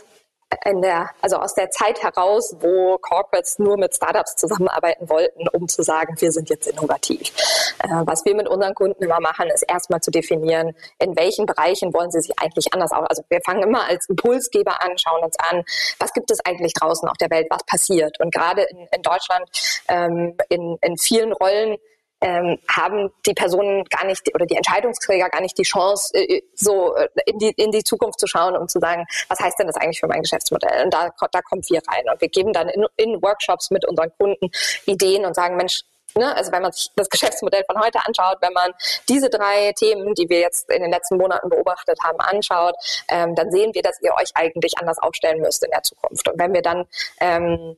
in 0.65 0.81
der, 0.81 1.09
also 1.21 1.37
aus 1.37 1.53
der 1.53 1.71
Zeit 1.71 2.01
heraus, 2.03 2.55
wo 2.59 2.97
Corporates 2.97 3.59
nur 3.59 3.77
mit 3.77 3.95
Startups 3.95 4.35
zusammenarbeiten 4.35 5.09
wollten, 5.09 5.47
um 5.49 5.67
zu 5.67 5.81
sagen, 5.81 6.15
wir 6.19 6.31
sind 6.31 6.49
jetzt 6.49 6.67
innovativ. 6.67 7.31
Äh, 7.79 7.87
was 8.05 8.25
wir 8.25 8.35
mit 8.35 8.47
unseren 8.47 8.73
Kunden 8.75 9.03
immer 9.03 9.19
machen, 9.19 9.49
ist 9.49 9.63
erstmal 9.63 10.01
zu 10.01 10.11
definieren, 10.11 10.75
in 10.99 11.15
welchen 11.15 11.45
Bereichen 11.45 11.93
wollen 11.93 12.11
sie 12.11 12.21
sich 12.21 12.37
eigentlich 12.39 12.73
anders 12.73 12.91
auf. 12.91 13.09
Also 13.09 13.23
wir 13.29 13.41
fangen 13.41 13.63
immer 13.63 13.85
als 13.85 14.07
Impulsgeber 14.07 14.81
an, 14.83 14.97
schauen 14.97 15.23
uns 15.23 15.35
an, 15.39 15.63
was 15.99 16.13
gibt 16.13 16.31
es 16.31 16.39
eigentlich 16.45 16.73
draußen 16.73 17.07
auf 17.07 17.17
der 17.17 17.29
Welt, 17.29 17.47
was 17.49 17.63
passiert. 17.63 18.19
Und 18.19 18.33
gerade 18.33 18.63
in, 18.63 18.87
in 18.95 19.01
Deutschland, 19.01 19.49
ähm, 19.87 20.37
in, 20.49 20.77
in 20.81 20.97
vielen 20.97 21.33
Rollen 21.33 21.77
ähm, 22.21 22.59
haben 22.69 23.09
die 23.25 23.33
Personen 23.33 23.83
gar 23.85 24.05
nicht 24.05 24.33
oder 24.33 24.45
die 24.45 24.55
Entscheidungsträger 24.55 25.29
gar 25.29 25.41
nicht 25.41 25.57
die 25.57 25.63
Chance, 25.63 26.13
äh, 26.15 26.41
so 26.55 26.95
äh, 26.95 27.07
in 27.25 27.39
die, 27.39 27.49
in 27.49 27.71
die 27.71 27.83
Zukunft 27.83 28.19
zu 28.19 28.27
schauen 28.27 28.55
und 28.55 28.69
zu 28.69 28.79
sagen, 28.79 29.05
was 29.27 29.39
heißt 29.39 29.59
denn 29.59 29.67
das 29.67 29.75
eigentlich 29.75 29.99
für 29.99 30.07
mein 30.07 30.21
Geschäftsmodell? 30.21 30.85
Und 30.85 30.93
da, 30.93 31.09
da 31.31 31.41
kommen 31.41 31.63
wir 31.67 31.81
rein 31.87 32.05
und 32.11 32.21
wir 32.21 32.29
geben 32.29 32.53
dann 32.53 32.69
in, 32.69 32.85
in 32.97 33.21
Workshops 33.21 33.71
mit 33.71 33.85
unseren 33.85 34.11
Kunden 34.17 34.49
Ideen 34.85 35.25
und 35.25 35.35
sagen, 35.35 35.57
Mensch, 35.57 35.81
Ne? 36.15 36.35
Also 36.35 36.51
wenn 36.51 36.61
man 36.61 36.71
sich 36.71 36.89
das 36.95 37.09
Geschäftsmodell 37.09 37.63
von 37.65 37.81
heute 37.81 37.99
anschaut, 38.05 38.37
wenn 38.41 38.53
man 38.53 38.73
diese 39.07 39.29
drei 39.29 39.71
Themen, 39.73 40.13
die 40.13 40.29
wir 40.29 40.39
jetzt 40.39 40.69
in 40.69 40.81
den 40.81 40.91
letzten 40.91 41.17
Monaten 41.17 41.49
beobachtet 41.49 41.99
haben, 42.03 42.19
anschaut, 42.19 42.75
ähm, 43.07 43.35
dann 43.35 43.51
sehen 43.51 43.73
wir, 43.73 43.81
dass 43.81 44.01
ihr 44.01 44.13
euch 44.13 44.31
eigentlich 44.33 44.77
anders 44.77 44.99
aufstellen 44.99 45.41
müsst 45.41 45.63
in 45.63 45.71
der 45.71 45.83
Zukunft. 45.83 46.27
Und 46.27 46.39
wenn 46.39 46.53
wir 46.53 46.61
dann 46.61 46.85
ähm, 47.19 47.77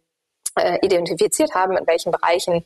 äh, 0.56 0.78
identifiziert 0.82 1.54
haben, 1.54 1.78
in 1.78 1.88
welchen 1.88 2.12
Bereichen 2.12 2.66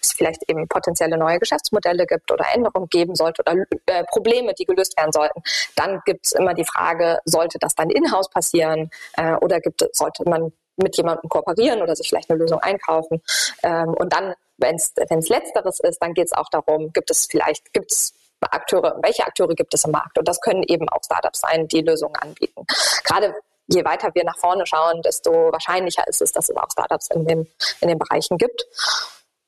es 0.00 0.12
vielleicht 0.12 0.48
eben 0.48 0.66
potenzielle 0.68 1.16
neue 1.16 1.38
Geschäftsmodelle 1.38 2.06
gibt 2.06 2.30
oder 2.30 2.44
Änderungen 2.52 2.88
geben 2.88 3.14
sollte 3.14 3.42
oder 3.42 3.64
äh, 3.86 4.04
Probleme, 4.04 4.54
die 4.54 4.64
gelöst 4.64 4.96
werden 4.96 5.12
sollten, 5.12 5.42
dann 5.76 6.00
gibt 6.04 6.26
es 6.26 6.32
immer 6.32 6.54
die 6.54 6.64
Frage, 6.64 7.18
sollte 7.24 7.58
das 7.58 7.74
dann 7.74 7.90
in-house 7.90 8.30
passieren 8.30 8.90
äh, 9.16 9.34
oder 9.34 9.60
gibt, 9.60 9.84
sollte 9.92 10.28
man 10.28 10.52
mit 10.76 10.96
jemandem 10.96 11.28
kooperieren 11.28 11.82
oder 11.82 11.96
sich 11.96 12.08
vielleicht 12.08 12.30
eine 12.30 12.38
Lösung 12.38 12.60
einkaufen. 12.60 13.20
Ähm, 13.62 13.94
und 13.94 14.12
dann, 14.12 14.34
wenn 14.58 14.76
es 14.76 15.28
letzteres 15.28 15.80
ist, 15.80 15.98
dann 16.00 16.14
geht 16.14 16.26
es 16.26 16.32
auch 16.32 16.48
darum, 16.50 16.92
gibt 16.92 17.10
es 17.10 17.26
vielleicht, 17.26 17.72
gibt 17.72 17.92
es 17.92 18.14
Akteure, 18.40 18.98
welche 19.02 19.26
Akteure 19.26 19.54
gibt 19.54 19.74
es 19.74 19.84
im 19.84 19.90
Markt? 19.90 20.18
Und 20.18 20.28
das 20.28 20.40
können 20.40 20.62
eben 20.62 20.88
auch 20.88 21.02
Startups 21.04 21.40
sein, 21.40 21.66
die 21.68 21.80
Lösungen 21.80 22.14
anbieten. 22.16 22.64
Gerade 23.04 23.34
je 23.68 23.84
weiter 23.84 24.10
wir 24.14 24.24
nach 24.24 24.38
vorne 24.38 24.66
schauen, 24.66 25.02
desto 25.02 25.30
wahrscheinlicher 25.30 26.06
ist 26.08 26.20
es, 26.22 26.32
dass 26.32 26.48
es 26.48 26.56
auch 26.56 26.70
Startups 26.72 27.08
in, 27.10 27.26
dem, 27.26 27.46
in 27.80 27.88
den 27.88 27.98
Bereichen 27.98 28.38
gibt. 28.38 28.66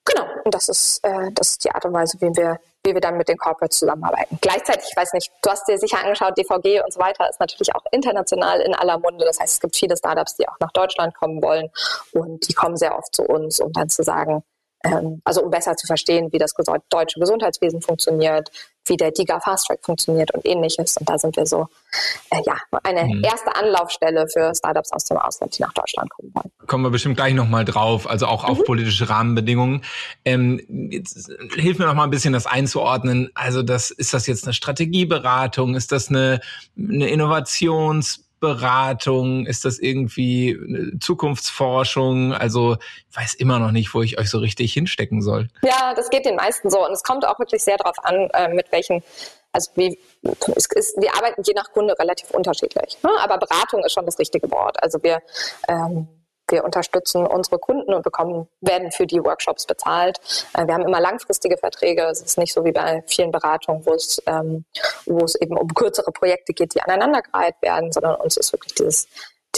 Genau, 0.05 0.27
und 0.45 0.55
das 0.55 0.69
ist, 0.69 1.05
äh, 1.05 1.31
das 1.33 1.51
ist 1.51 1.65
die 1.65 1.71
Art 1.71 1.85
und 1.85 1.93
Weise, 1.93 2.21
wie 2.21 2.35
wir, 2.37 2.59
wie 2.85 2.95
wir 2.95 3.01
dann 3.01 3.17
mit 3.17 3.29
den 3.29 3.37
Corporates 3.37 3.79
zusammenarbeiten. 3.79 4.39
Gleichzeitig, 4.41 4.87
ich 4.91 4.97
weiß 4.97 5.13
nicht, 5.13 5.31
du 5.43 5.51
hast 5.51 5.69
dir 5.69 5.79
sicher 5.79 5.99
angeschaut, 5.99 6.37
DVG 6.37 6.83
und 6.83 6.93
so 6.93 7.01
weiter 7.01 7.29
ist 7.29 7.41
natürlich 7.41 7.75
auch 7.75 7.85
international 7.93 8.61
in 8.61 8.75
aller 8.75 8.99
Munde. 8.99 9.25
Das 9.25 9.39
heißt, 9.39 9.55
es 9.55 9.61
gibt 9.61 9.77
viele 9.77 9.97
Startups, 9.97 10.37
die 10.37 10.49
auch 10.49 10.59
nach 10.59 10.73
Deutschland 10.73 11.15
kommen 11.15 11.43
wollen 11.43 11.71
und 12.13 12.49
die 12.49 12.55
kommen 12.55 12.77
sehr 12.77 12.97
oft 12.97 13.15
zu 13.15 13.23
uns, 13.25 13.61
um 13.61 13.73
dann 13.73 13.89
zu 13.89 14.03
sagen, 14.03 14.43
ähm, 14.85 15.21
also 15.25 15.43
um 15.43 15.51
besser 15.51 15.77
zu 15.77 15.87
verstehen, 15.87 16.33
wie 16.33 16.39
das 16.39 16.55
deutsche 16.89 17.21
Gesundheitswesen 17.21 17.83
funktioniert, 17.83 18.51
wie 18.87 18.97
der 18.97 19.11
DIGA 19.11 19.41
Fast 19.41 19.67
Track 19.67 19.81
funktioniert 19.83 20.33
und 20.33 20.45
ähnliches. 20.47 20.97
Und 20.97 21.09
da 21.09 21.19
sind 21.19 21.37
wir 21.37 21.47
so, 21.47 21.69
äh, 22.31 22.41
ja, 22.47 22.57
eine 22.83 23.05
mhm. 23.05 23.23
erste 23.23 23.55
Anlaufstelle 23.55 24.27
für 24.29 24.53
Startups 24.55 24.93
aus 24.93 25.05
dem 25.05 25.19
Ausland, 25.19 25.57
die 25.59 25.63
nach 25.63 25.73
Deutschland 25.75 26.11
kommen 26.11 26.33
wollen. 26.35 26.51
Kommen 26.67 26.85
wir 26.85 26.91
bestimmt 26.91 27.17
gleich 27.17 27.35
nochmal 27.35 27.65
drauf, 27.65 28.09
also 28.09 28.27
auch 28.27 28.45
mhm. 28.45 28.51
auf 28.51 28.65
politische 28.65 29.09
Rahmenbedingungen. 29.09 29.85
Ähm, 30.25 30.61
jetzt, 30.91 31.31
hilf 31.55 31.79
mir 31.79 31.87
noch 31.87 31.95
mal 31.95 32.05
ein 32.05 32.11
bisschen, 32.11 32.33
das 32.33 32.47
einzuordnen. 32.47 33.31
Also 33.35 33.63
das, 33.63 33.91
ist 33.91 34.15
das 34.15 34.27
jetzt 34.27 34.45
eine 34.45 34.55
Strategieberatung? 34.55 35.75
Ist 35.75 35.93
das 35.93 36.09
eine, 36.09 36.41
eine 36.77 37.09
Innovations- 37.09 38.25
Beratung? 38.41 39.47
Ist 39.47 39.65
das 39.65 39.79
irgendwie 39.79 40.59
Zukunftsforschung? 41.01 42.33
Also 42.33 42.77
ich 43.11 43.17
weiß 43.17 43.35
immer 43.35 43.59
noch 43.59 43.71
nicht, 43.71 43.95
wo 43.95 44.03
ich 44.03 44.19
euch 44.19 44.31
so 44.31 44.39
richtig 44.39 44.73
hinstecken 44.73 45.23
soll. 45.23 45.49
Ja, 45.63 45.95
das 45.95 46.11
geht 46.11 46.25
den 46.25 46.37
meisten 46.37 46.71
so. 46.71 46.85
Und 46.85 46.93
es 46.93 47.03
kommt 47.03 47.27
auch 47.27 47.39
wirklich 47.39 47.63
sehr 47.63 47.77
darauf 47.77 48.03
an, 48.05 48.29
äh, 48.33 48.49
mit 48.49 48.73
welchen 48.73 49.03
also 49.53 49.73
es 50.55 50.67
ist, 50.67 50.97
wir 51.01 51.13
arbeiten 51.17 51.43
je 51.45 51.55
nach 51.55 51.73
Kunde 51.73 51.99
relativ 51.99 52.31
unterschiedlich. 52.31 52.99
Ne? 53.03 53.11
Aber 53.21 53.39
Beratung 53.39 53.83
ist 53.85 53.93
schon 53.93 54.07
das 54.07 54.19
richtige 54.19 54.49
Wort. 54.51 54.81
Also 54.81 55.03
wir 55.03 55.23
ähm, 55.67 56.07
wir 56.51 56.65
unterstützen 56.65 57.27
unsere 57.27 57.59
Kunden 57.59 57.95
und 57.95 58.03
bekommen, 58.03 58.49
werden 58.61 58.93
für 58.93 59.07
die 59.07 59.23
Workshops 59.23 59.67
bezahlt. 59.67 60.19
Äh, 60.55 60.67
wir 60.67 60.75
haben 60.75 60.85
immer 60.85 61.01
langfristige 61.01 61.57
Verträge. 61.57 62.03
Es 62.05 62.21
ist 62.21 62.39
nicht 62.39 62.53
so 62.53 62.65
wie 62.65 62.73
bei 62.73 63.03
vielen 63.07 63.31
Beratungen, 63.31 63.85
wo 63.87 63.95
es, 63.95 64.23
ähm, 64.27 64.65
wo 65.07 65.25
es 65.25 65.35
eben 65.37 65.57
um 65.57 65.69
kürzere 65.75 66.13
Projekte 66.13 66.53
geht, 66.53 66.75
die 66.75 66.83
aneinandergereiht 66.83 67.57
werden, 67.61 67.93
sondern 67.93 68.17
uns 68.17 68.37
ist 68.37 68.53
wirklich 68.53 68.75
dieses 68.75 69.09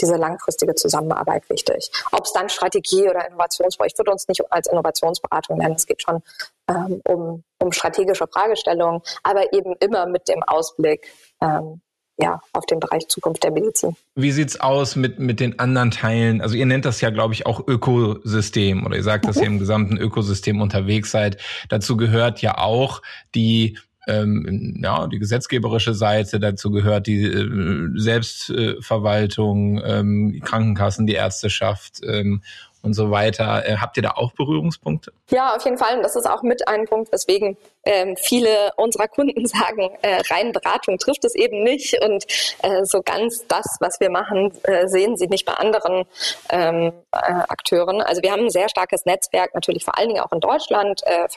diese 0.01 0.15
langfristige 0.15 0.75
Zusammenarbeit 0.75 1.47
wichtig. 1.49 1.91
Ob 2.11 2.25
es 2.25 2.33
dann 2.33 2.49
Strategie 2.49 3.09
oder 3.09 3.27
Innovationsberatung, 3.27 3.91
ich 3.91 3.97
würde 3.97 4.11
uns 4.11 4.27
nicht 4.27 4.51
als 4.51 4.67
Innovationsberatung 4.67 5.57
nennen, 5.59 5.75
es 5.75 5.85
geht 5.85 6.01
schon 6.01 6.23
ähm, 6.67 7.01
um, 7.07 7.43
um 7.59 7.71
strategische 7.71 8.27
Fragestellungen, 8.27 9.01
aber 9.21 9.53
eben 9.53 9.75
immer 9.79 10.05
mit 10.05 10.27
dem 10.27 10.41
Ausblick, 10.43 11.07
ähm, 11.41 11.81
ja, 12.17 12.39
auf 12.53 12.65
den 12.65 12.79
Bereich 12.79 13.07
Zukunft 13.07 13.43
der 13.43 13.51
Medizin. 13.51 13.95
Wie 14.15 14.31
sieht's 14.31 14.59
aus 14.59 14.95
mit, 14.95 15.19
mit 15.19 15.39
den 15.39 15.57
anderen 15.59 15.91
Teilen? 15.91 16.41
Also 16.41 16.55
ihr 16.55 16.65
nennt 16.65 16.85
das 16.85 17.01
ja, 17.01 17.09
glaube 17.09 17.33
ich, 17.33 17.45
auch 17.45 17.67
Ökosystem 17.67 18.85
oder 18.85 18.95
ihr 18.95 19.03
sagt, 19.03 19.27
dass 19.27 19.37
ihr 19.37 19.47
im 19.47 19.59
gesamten 19.59 19.97
Ökosystem 19.97 20.61
unterwegs 20.61 21.11
seid. 21.11 21.37
Dazu 21.69 21.97
gehört 21.97 22.41
ja 22.41 22.57
auch 22.57 23.01
die 23.33 23.77
ähm, 24.05 24.81
ja, 24.83 25.07
die 25.07 25.17
gesetzgeberische 25.17 25.93
Seite, 25.93 26.37
dazu 26.39 26.71
gehört 26.71 27.07
die 27.07 27.23
äh, 27.23 27.89
Selbstverwaltung, 27.95 29.81
ähm, 29.81 30.41
Krankenkassen, 30.43 31.07
die 31.07 31.13
Ärzteschaft 31.13 32.01
ähm, 32.05 32.41
und 32.83 32.93
so 32.93 33.09
weiter. 33.09 33.65
Äh, 33.65 33.77
habt 33.77 33.97
ihr 33.97 34.03
da 34.03 34.11
auch 34.11 34.33
Berührungspunkte? 34.33 35.13
Ja, 35.29 35.55
auf 35.55 35.63
jeden 35.63 35.77
Fall. 35.77 35.97
Und 35.97 36.03
das 36.03 36.15
ist 36.15 36.29
auch 36.29 36.43
mit 36.43 36.67
ein 36.67 36.85
Punkt, 36.85 37.11
weswegen 37.11 37.57
ähm, 37.85 38.15
viele 38.17 38.71
unserer 38.75 39.07
Kunden 39.07 39.45
sagen, 39.47 39.89
äh, 40.01 40.21
rein 40.29 40.51
Beratung 40.51 40.97
trifft 40.97 41.23
es 41.25 41.33
eben 41.33 41.63
nicht. 41.63 42.03
Und 42.03 42.25
äh, 42.61 42.85
so 42.85 43.01
ganz 43.01 43.47
das, 43.47 43.77
was 43.79 43.99
wir 43.99 44.09
machen, 44.09 44.51
äh, 44.63 44.87
sehen 44.87 45.17
sie 45.17 45.27
nicht 45.27 45.45
bei 45.45 45.53
anderen 45.53 46.05
ähm, 46.49 46.91
äh, 47.11 47.17
Akteuren. 47.47 48.01
Also 48.01 48.21
wir 48.21 48.31
haben 48.31 48.43
ein 48.43 48.51
sehr 48.51 48.69
starkes 48.69 49.05
Netzwerk, 49.05 49.55
natürlich 49.55 49.85
vor 49.85 49.97
allen 49.97 50.09
Dingen 50.09 50.21
auch 50.21 50.31
in 50.31 50.41
Deutschland, 50.41 51.01
äh, 51.05 51.27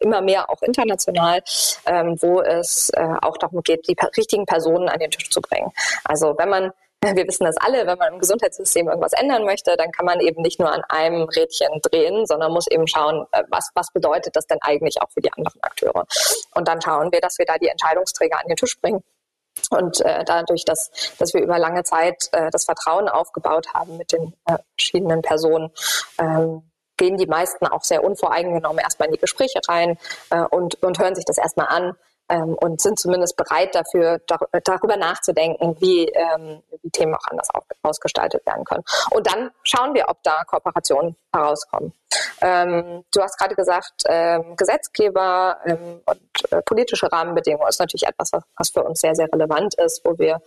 immer 0.00 0.20
mehr 0.20 0.50
auch 0.50 0.62
international, 0.62 1.42
ähm, 1.86 2.16
wo 2.20 2.40
es 2.40 2.92
auch 3.22 3.36
darum 3.38 3.62
geht, 3.62 3.88
die 3.88 3.96
richtigen 4.16 4.46
Personen 4.46 4.88
an 4.88 4.98
den 4.98 5.10
Tisch 5.10 5.30
zu 5.30 5.40
bringen. 5.40 5.72
Also 6.04 6.36
wenn 6.38 6.48
man 6.48 6.72
wir 7.14 7.26
wissen 7.26 7.44
das 7.44 7.56
alle, 7.56 7.86
wenn 7.86 7.98
man 7.98 8.14
im 8.14 8.18
Gesundheitssystem 8.18 8.88
irgendwas 8.88 9.14
ändern 9.14 9.44
möchte, 9.44 9.76
dann 9.76 9.90
kann 9.90 10.04
man 10.04 10.20
eben 10.20 10.42
nicht 10.42 10.60
nur 10.60 10.70
an 10.70 10.82
einem 10.88 11.22
Rädchen 11.22 11.80
drehen, 11.82 12.26
sondern 12.26 12.52
muss 12.52 12.66
eben 12.66 12.86
schauen, 12.86 13.26
äh, 13.32 13.42
was, 13.48 13.70
was 13.74 13.90
bedeutet 13.92 14.36
das 14.36 14.46
denn 14.46 14.58
eigentlich 14.60 15.00
auch 15.00 15.10
für 15.10 15.20
die 15.20 15.32
anderen 15.32 15.62
Akteure. 15.62 16.06
Und 16.54 16.68
dann 16.68 16.80
schauen 16.82 17.10
wir, 17.10 17.20
dass 17.20 17.38
wir 17.38 17.46
da 17.46 17.56
die 17.56 17.68
Entscheidungsträger 17.68 18.38
an 18.38 18.48
den 18.48 18.56
Tisch 18.56 18.78
bringen. 18.80 19.02
Und 19.70 20.00
äh, 20.02 20.24
dadurch, 20.24 20.64
dass, 20.64 20.90
dass 21.18 21.34
wir 21.34 21.42
über 21.42 21.58
lange 21.58 21.84
Zeit 21.84 22.28
äh, 22.32 22.50
das 22.50 22.64
Vertrauen 22.64 23.08
aufgebaut 23.08 23.72
haben 23.74 23.96
mit 23.96 24.12
den 24.12 24.34
äh, 24.46 24.58
verschiedenen 24.76 25.22
Personen, 25.22 25.70
ähm, 26.18 26.70
gehen 26.96 27.16
die 27.16 27.26
meisten 27.26 27.66
auch 27.66 27.82
sehr 27.82 28.04
unvoreingenommen 28.04 28.78
erstmal 28.78 29.08
in 29.08 29.14
die 29.14 29.20
Gespräche 29.20 29.60
rein 29.66 29.98
äh, 30.30 30.42
und, 30.42 30.82
und 30.82 30.98
hören 30.98 31.14
sich 31.14 31.24
das 31.24 31.38
erstmal 31.38 31.68
an 31.68 31.96
ähm, 32.30 32.54
und 32.54 32.80
sind 32.80 32.98
zumindest 32.98 33.36
bereit 33.36 33.74
dafür, 33.74 34.20
dar 34.26 34.38
darüber 34.64 34.96
nachzudenken, 34.96 35.76
wie, 35.80 36.06
ähm, 36.06 36.62
wie 36.82 36.90
Themen 36.90 37.14
auch 37.14 37.26
anders 37.30 37.48
ausgestaltet 37.82 38.44
werden 38.46 38.64
können. 38.64 38.84
Und 39.10 39.26
dann 39.26 39.50
schauen 39.62 39.94
wir, 39.94 40.08
ob 40.08 40.22
da 40.22 40.44
Kooperationen 40.44 41.16
herauskommen. 41.32 41.92
Ähm, 42.40 43.04
du 43.14 43.20
hast 43.20 43.38
gerade 43.38 43.54
gesagt, 43.54 44.02
ähm, 44.08 44.56
Gesetzgeber 44.56 45.58
ähm, 45.64 46.00
und 46.04 46.52
äh, 46.52 46.62
politische 46.62 47.10
Rahmenbedingungen 47.10 47.68
ist 47.68 47.78
natürlich 47.78 48.06
etwas, 48.06 48.32
was, 48.32 48.42
was, 48.56 48.70
für 48.70 48.82
uns 48.82 49.00
sehr, 49.00 49.14
sehr 49.14 49.28
relevant 49.32 49.74
ist, 49.74 50.02
wo 50.04 50.18
wir 50.18 50.40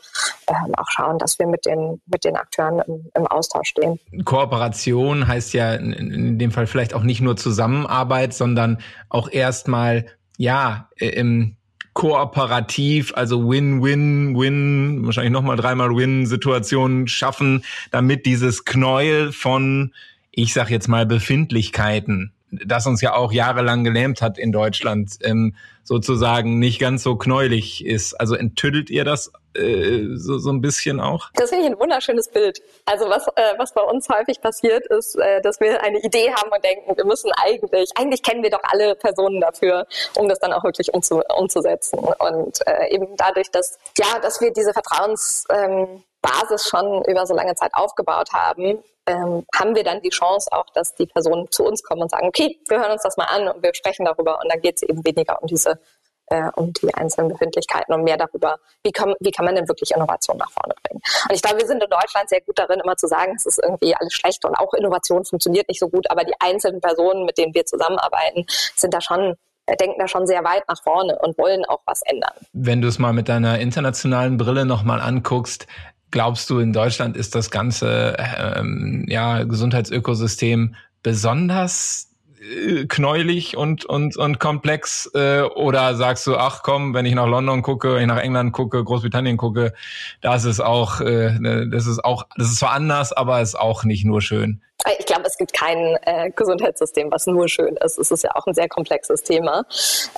ähm, 0.48 0.76
auch 0.76 0.90
schauen, 0.90 1.20
dass 1.20 1.40
wir 1.40 1.48
mit 1.48 1.66
den, 1.66 2.02
mit 2.06 2.26
den 2.26 2.36
Akteuren 2.36 2.80
im, 2.88 3.12
im 3.14 3.28
Austausch 3.28 3.70
stehen. 3.70 4.00
Kooperation 4.26 5.28
heißt 5.28 5.54
ja 5.54 5.74
in, 5.76 5.94
in, 5.94 6.40
dem 6.40 6.52
Fall 6.52 6.68
vielleicht 6.68 6.94
auch 6.94 7.04
nicht 7.04 7.22
nur 7.22 7.38
Zusammenarbeit, 7.38 8.34
sondern 8.34 8.80
auch 9.10 9.30
erstmal, 9.32 10.06
ja, 10.38 10.90
äh, 10.98 11.10
im 11.10 11.58
kooperativ, 11.94 13.14
also 13.16 13.50
Win-Win-Win, 13.50 15.06
wahrscheinlich 15.06 15.32
nochmal 15.34 15.58
dreimal 15.58 15.96
Win-Situationen 15.96 17.08
schaffen, 17.08 17.64
damit 17.92 18.26
dieses 18.26 18.66
Knäuel 18.66 19.32
von, 19.32 19.94
ich 20.32 20.54
sag 20.54 20.70
jetzt 20.70 20.88
mal, 20.88 21.06
Befindlichkeiten, 21.06 22.32
das 22.66 22.86
uns 22.86 23.02
ja 23.02 23.16
auch 23.16 23.32
jahrelang 23.32 23.84
gelähmt 23.84 24.22
hat 24.22 24.38
in 24.38 24.52
Deutschland, 24.52 25.18
ähm, 25.22 25.56
sozusagen 25.84 26.60
nicht 26.60 26.80
ganz 26.80 27.04
so 27.04 27.16
knäulig 27.16 27.86
ist. 27.86 28.14
Also 28.14 28.36
enttüdelt 28.36 28.90
ihr 28.90 29.04
das 29.04 29.32
äh, 29.56 30.16
so, 30.16 30.38
so 30.38 30.50
ein 30.52 30.62
bisschen 30.62 31.00
auch? 31.00 31.30
Das 31.36 31.50
finde 31.50 31.66
ich 31.66 31.72
ein 31.72 31.80
wunderschönes 31.80 32.30
Bild. 32.30 32.62
Also 32.86 33.10
was, 33.10 33.28
äh, 33.36 33.54
was 33.58 33.74
bei 33.74 33.82
uns 33.82 34.08
häufig 34.10 34.42
passiert 34.42 34.86
ist, 34.88 35.16
äh, 35.16 35.42
dass 35.42 35.60
wir 35.60 35.84
eine 35.84 36.00
Idee 36.00 36.32
haben 36.32 36.50
und 36.52 36.64
denken, 36.64 36.96
wir 36.96 37.06
müssen 37.06 37.32
eigentlich, 37.44 37.90
eigentlich 37.96 38.24
kennen 38.24 38.44
wir 38.44 38.50
doch 38.50 38.64
alle 38.64 38.96
Personen 38.96 39.42
dafür, 39.42 39.86
um 40.16 40.30
das 40.30 40.40
dann 40.40 40.54
auch 40.54 40.64
wirklich 40.64 40.94
umzu, 40.94 41.22
umzusetzen. 41.38 42.00
Und 42.00 42.60
äh, 42.66 42.94
eben 42.94 43.08
dadurch, 43.18 43.52
dass, 43.52 43.78
ja, 43.98 44.20
dass 44.22 44.42
wir 44.42 44.52
diese 44.52 44.74
Vertrauens, 44.74 45.46
ähm, 45.50 46.04
Basis 46.24 46.68
schon 46.70 47.04
über 47.06 47.28
so 47.28 47.36
lange 47.36 47.54
Zeit 47.54 47.72
aufgebaut 47.74 48.30
haben, 48.34 48.80
ähm, 49.06 49.46
haben 49.56 49.76
wir 49.76 49.84
dann 49.84 50.02
die 50.02 50.10
Chance 50.10 50.50
auch, 50.52 50.70
dass 50.74 50.96
die 50.96 51.06
Personen 51.06 51.52
zu 51.52 51.66
uns 51.66 51.84
kommen 51.84 52.04
und 52.04 52.12
sagen, 52.12 52.28
okay, 52.28 52.60
wir 52.68 52.80
hören 52.80 52.92
uns 52.92 53.04
das 53.04 53.18
mal 53.18 53.26
an 53.26 53.48
und 53.48 53.64
wir 53.64 53.74
sprechen 53.74 54.06
darüber 54.06 54.40
und 54.42 54.52
dann 54.52 54.62
geht 54.62 54.78
es 54.78 54.84
eben 54.84 55.04
weniger 55.06 55.42
um 55.42 55.48
diese 55.48 55.80
äh, 56.28 56.50
um 56.56 56.74
die 56.74 56.94
einzelnen 56.94 57.30
Befindlichkeiten 57.30 57.94
und 57.94 58.04
mehr 58.04 58.18
darüber, 58.18 58.58
wie 58.84 58.92
kann, 58.92 59.14
wie 59.20 59.32
kann 59.32 59.46
man 59.46 59.56
denn 59.56 59.68
wirklich 59.68 59.92
Innovation 59.92 60.38
nach 60.38 60.52
vorne 60.52 60.74
bringen. 60.84 61.02
Und 61.30 61.36
ich 61.36 61.42
glaube, 61.42 61.60
wir 61.60 61.68
sind 61.68 61.84
in 61.84 61.90
Deutschland 61.90 62.30
sehr 62.30 62.42
gut 62.42 62.58
darin, 62.58 62.80
immer 62.80 62.96
zu 62.96 63.08
sagen, 63.08 63.34
es 63.36 63.46
ist 63.46 63.60
irgendwie 63.62 63.96
alles 63.96 64.14
schlecht 64.14 64.46
und 64.46 64.56
auch 64.56 64.74
Innovation 64.74 65.26
funktioniert 65.26 65.68
nicht 65.68 65.80
so 65.80 65.90
gut, 65.90 66.10
aber 66.10 66.24
die 66.24 66.34
einzelnen 66.40 66.82
Personen, 66.82 67.26
mit 67.26 67.38
denen 67.38 67.54
wir 67.54 67.66
zusammenarbeiten, 67.66 68.46
sind 68.76 68.94
da 68.94 69.02
schon 69.02 69.36
äh, 69.66 69.78
denken 69.78 70.00
da 70.00 70.08
schon 70.08 70.28
sehr 70.28 70.44
weit 70.44 70.68
nach 70.68 70.82
vorne 70.84 71.18
und 71.20 71.38
wollen 71.38 71.64
auch 71.66 71.80
was 71.86 72.02
ändern. 72.06 72.34
Wenn 72.52 72.82
du 72.82 72.88
es 72.90 73.00
mal 73.00 73.14
mit 73.14 73.30
deiner 73.30 73.60
internationalen 73.60 74.38
Brille 74.38 74.66
nochmal 74.66 75.00
anguckst, 75.00 75.68
glaubst 76.14 76.48
du, 76.52 76.60
in 76.60 76.72
Deutschland 76.74 77.18
ist 77.18 77.34
das 77.34 77.50
ganze 77.50 78.16
ähm, 78.56 79.04
ja, 79.10 79.44
Gesundheitsökosystem 79.44 80.76
besonders 81.02 82.12
äh, 82.40 82.86
knäulig 82.86 83.58
und, 83.58 83.84
und, 83.86 84.16
und 84.16 84.40
komplex? 84.40 85.10
Äh, 85.16 85.42
oder 85.42 85.96
sagst 85.96 86.28
du, 86.28 86.38
ach 86.38 86.62
komm, 86.62 86.94
wenn 86.94 87.08
ich 87.08 87.16
nach 87.16 87.26
London 87.26 87.64
gucke, 87.64 87.96
wenn 87.96 88.02
ich 88.02 88.08
nach 88.08 88.22
England 88.22 88.54
gucke, 88.54 88.84
Großbritannien 88.84 89.38
gucke, 89.38 89.74
das 90.22 90.46
ist 90.46 90.60
auch, 90.60 91.02
äh, 91.02 91.38
ne, 91.40 91.68
das 91.68 91.88
ist 91.88 92.06
auch, 92.06 92.28
das 92.38 92.48
ist 92.48 92.60
zwar 92.60 92.74
anders, 92.74 93.12
aber 93.12 93.42
ist 93.42 93.60
auch 93.60 93.84
nicht 93.84 94.06
nur 94.06 94.22
schön. 94.22 94.62
Ich 95.00 95.08
glaube, 95.08 95.24
es 95.26 95.38
gibt 95.38 95.54
kein 95.54 95.98
äh, 96.02 96.30
Gesundheitssystem, 96.30 97.10
was 97.12 97.26
nur 97.26 97.48
schön 97.48 97.76
ist. 97.78 97.98
Es 97.98 98.12
ist 98.12 98.24
ja 98.24 98.36
auch 98.36 98.46
ein 98.46 98.54
sehr 98.54 98.68
komplexes 98.68 99.24
Thema. 99.24 99.66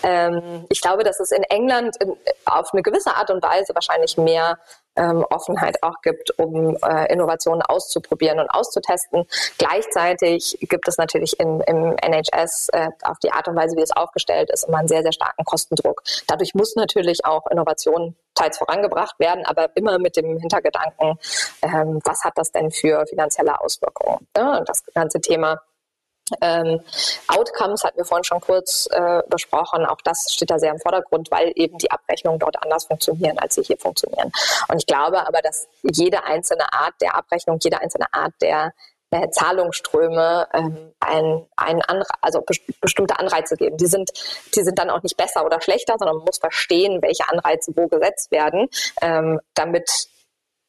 Ähm, 0.04 0.66
ich 0.70 0.82
glaube, 0.82 1.04
dass 1.04 1.22
es 1.22 1.32
in 1.32 1.44
England 1.44 1.96
in, 2.02 2.14
auf 2.46 2.74
eine 2.74 2.82
gewisse 2.82 3.16
Art 3.16 3.30
und 3.30 3.42
Weise 3.44 3.74
wahrscheinlich 3.76 4.18
mehr 4.18 4.58
ähm, 4.96 5.26
Offenheit 5.30 5.82
auch 5.84 6.02
gibt, 6.02 6.38
um 6.40 6.78
äh, 6.84 7.12
Innovationen 7.12 7.62
auszuprobieren 7.62 8.40
und 8.40 8.50
auszutesten. 8.50 9.26
Gleichzeitig 9.58 10.58
gibt 10.62 10.88
es 10.88 10.98
natürlich 10.98 11.40
in, 11.40 11.62
im 11.62 11.96
NHS 11.98 12.70
äh, 12.70 12.90
auf 13.04 13.20
die 13.20 13.32
Art 13.32 13.48
und 13.48 13.56
Weise, 13.56 13.76
wie 13.76 13.82
es 13.82 13.92
aufgestellt 13.92 14.50
ist, 14.52 14.68
immer 14.68 14.80
einen 14.80 14.88
sehr, 14.88 15.02
sehr 15.02 15.14
starken 15.14 15.44
Kostendruck. 15.46 16.04
Dadurch 16.28 16.54
muss 16.54 16.76
natürlich 16.76 17.26
auch 17.26 17.48
Innovation 17.48 18.16
teils 18.34 18.58
vorangebracht 18.58 19.18
werden, 19.20 19.46
aber 19.46 19.70
immer 19.76 19.98
mit 19.98 20.18
dem 20.18 20.38
Hintergedanken, 20.38 21.18
ähm, 21.62 22.00
was 22.04 22.24
hat 22.24 22.34
das 22.38 22.52
denn 22.52 22.72
für 22.72 23.06
finanzielle 23.08 23.60
Auswirkungen? 23.60 24.28
Ja, 24.36 24.62
das 24.62 24.84
ganze 24.94 25.22
Thema 25.22 25.62
ähm, 26.42 26.80
Outcomes 27.28 27.84
hatten 27.84 27.98
wir 27.98 28.06
vorhin 28.06 28.24
schon 28.24 28.42
kurz 28.42 28.88
äh, 28.92 29.22
besprochen. 29.28 29.86
Auch 29.86 30.02
das 30.04 30.26
steht 30.32 30.50
da 30.50 30.58
sehr 30.58 30.72
im 30.72 30.80
Vordergrund, 30.80 31.30
weil 31.32 31.52
eben 31.56 31.78
die 31.78 31.92
Abrechnungen 31.92 32.40
dort 32.40 32.62
anders 32.64 32.86
funktionieren, 32.86 33.38
als 33.38 33.56
sie 33.56 33.64
hier 33.64 33.78
funktionieren. 33.78 34.32
Und 34.68 34.78
ich 34.78 34.86
glaube 34.86 35.26
aber, 35.28 35.42
dass 35.42 35.68
jede 35.84 36.24
einzelne 36.24 36.72
Art 36.74 36.94
der 37.02 37.16
Abrechnung, 37.16 37.60
jede 37.62 37.80
einzelne 37.80 38.12
Art 38.12 38.34
der 38.42 38.74
äh, 39.12 39.30
Zahlungsströme 39.30 40.48
ähm, 40.54 40.94
ein, 41.00 41.46
ein 41.56 41.82
Anre 41.84 42.08
also 42.22 42.42
be 42.42 42.56
bestimmte 42.82 43.20
Anreize 43.20 43.56
geben. 43.56 43.78
Die 43.78 43.86
sind, 43.86 44.12
die 44.56 44.64
sind 44.64 44.80
dann 44.80 44.90
auch 44.90 45.04
nicht 45.04 45.18
besser 45.18 45.46
oder 45.46 45.62
schlechter, 45.62 45.96
sondern 46.00 46.18
man 46.18 46.26
muss 46.26 46.40
verstehen, 46.40 47.02
welche 47.02 47.30
Anreize 47.30 47.72
wo 47.76 47.88
gesetzt 47.88 48.32
werden, 48.32 48.68
ähm, 49.02 49.40
damit 49.54 50.08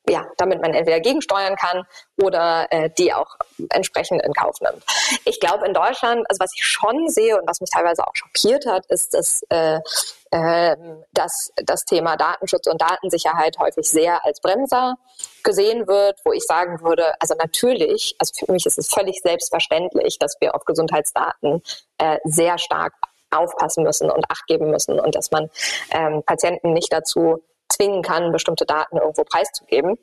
ja, 0.08 0.26
damit 0.36 0.62
man 0.62 0.72
entweder 0.72 1.00
gegensteuern 1.00 1.56
kann 1.56 1.84
oder 2.22 2.66
äh, 2.70 2.90
die 2.96 3.12
auch 3.12 3.36
entsprechend 3.70 4.22
in 4.22 4.32
Kauf 4.32 4.60
nimmt. 4.60 4.84
Ich 5.24 5.40
glaube 5.40 5.66
in 5.66 5.74
Deutschland, 5.74 6.24
also 6.28 6.40
was 6.40 6.52
ich 6.54 6.64
schon 6.64 7.08
sehe 7.08 7.38
und 7.38 7.48
was 7.48 7.60
mich 7.60 7.70
teilweise 7.70 8.06
auch 8.06 8.14
schockiert 8.14 8.66
hat, 8.66 8.86
ist, 8.86 9.14
dass, 9.14 9.42
äh, 9.48 9.80
äh, 10.30 10.76
dass 11.12 11.50
das 11.56 11.84
Thema 11.84 12.16
Datenschutz 12.16 12.66
und 12.68 12.80
Datensicherheit 12.80 13.58
häufig 13.58 13.88
sehr 13.88 14.24
als 14.24 14.40
Bremser 14.40 14.96
gesehen 15.42 15.88
wird, 15.88 16.20
wo 16.24 16.32
ich 16.32 16.44
sagen 16.44 16.80
würde, 16.82 17.12
also 17.20 17.34
natürlich, 17.34 18.14
also 18.18 18.32
für 18.46 18.52
mich 18.52 18.64
ist 18.66 18.78
es 18.78 18.88
völlig 18.88 19.20
selbstverständlich, 19.22 20.18
dass 20.18 20.36
wir 20.40 20.54
auf 20.54 20.64
Gesundheitsdaten 20.64 21.62
äh, 21.98 22.18
sehr 22.24 22.58
stark 22.58 22.92
aufpassen 23.30 23.82
müssen 23.82 24.08
und 24.10 24.30
acht 24.30 24.46
geben 24.46 24.70
müssen 24.70 25.00
und 25.00 25.16
dass 25.16 25.32
man 25.32 25.50
ähm, 25.90 26.22
Patienten 26.24 26.72
nicht 26.72 26.92
dazu 26.92 27.42
zwingen 27.68 28.02
kann, 28.02 28.32
bestimmte 28.32 28.66
Daten 28.66 28.96
irgendwo 28.96 29.24
preiszugeben. 29.24 29.98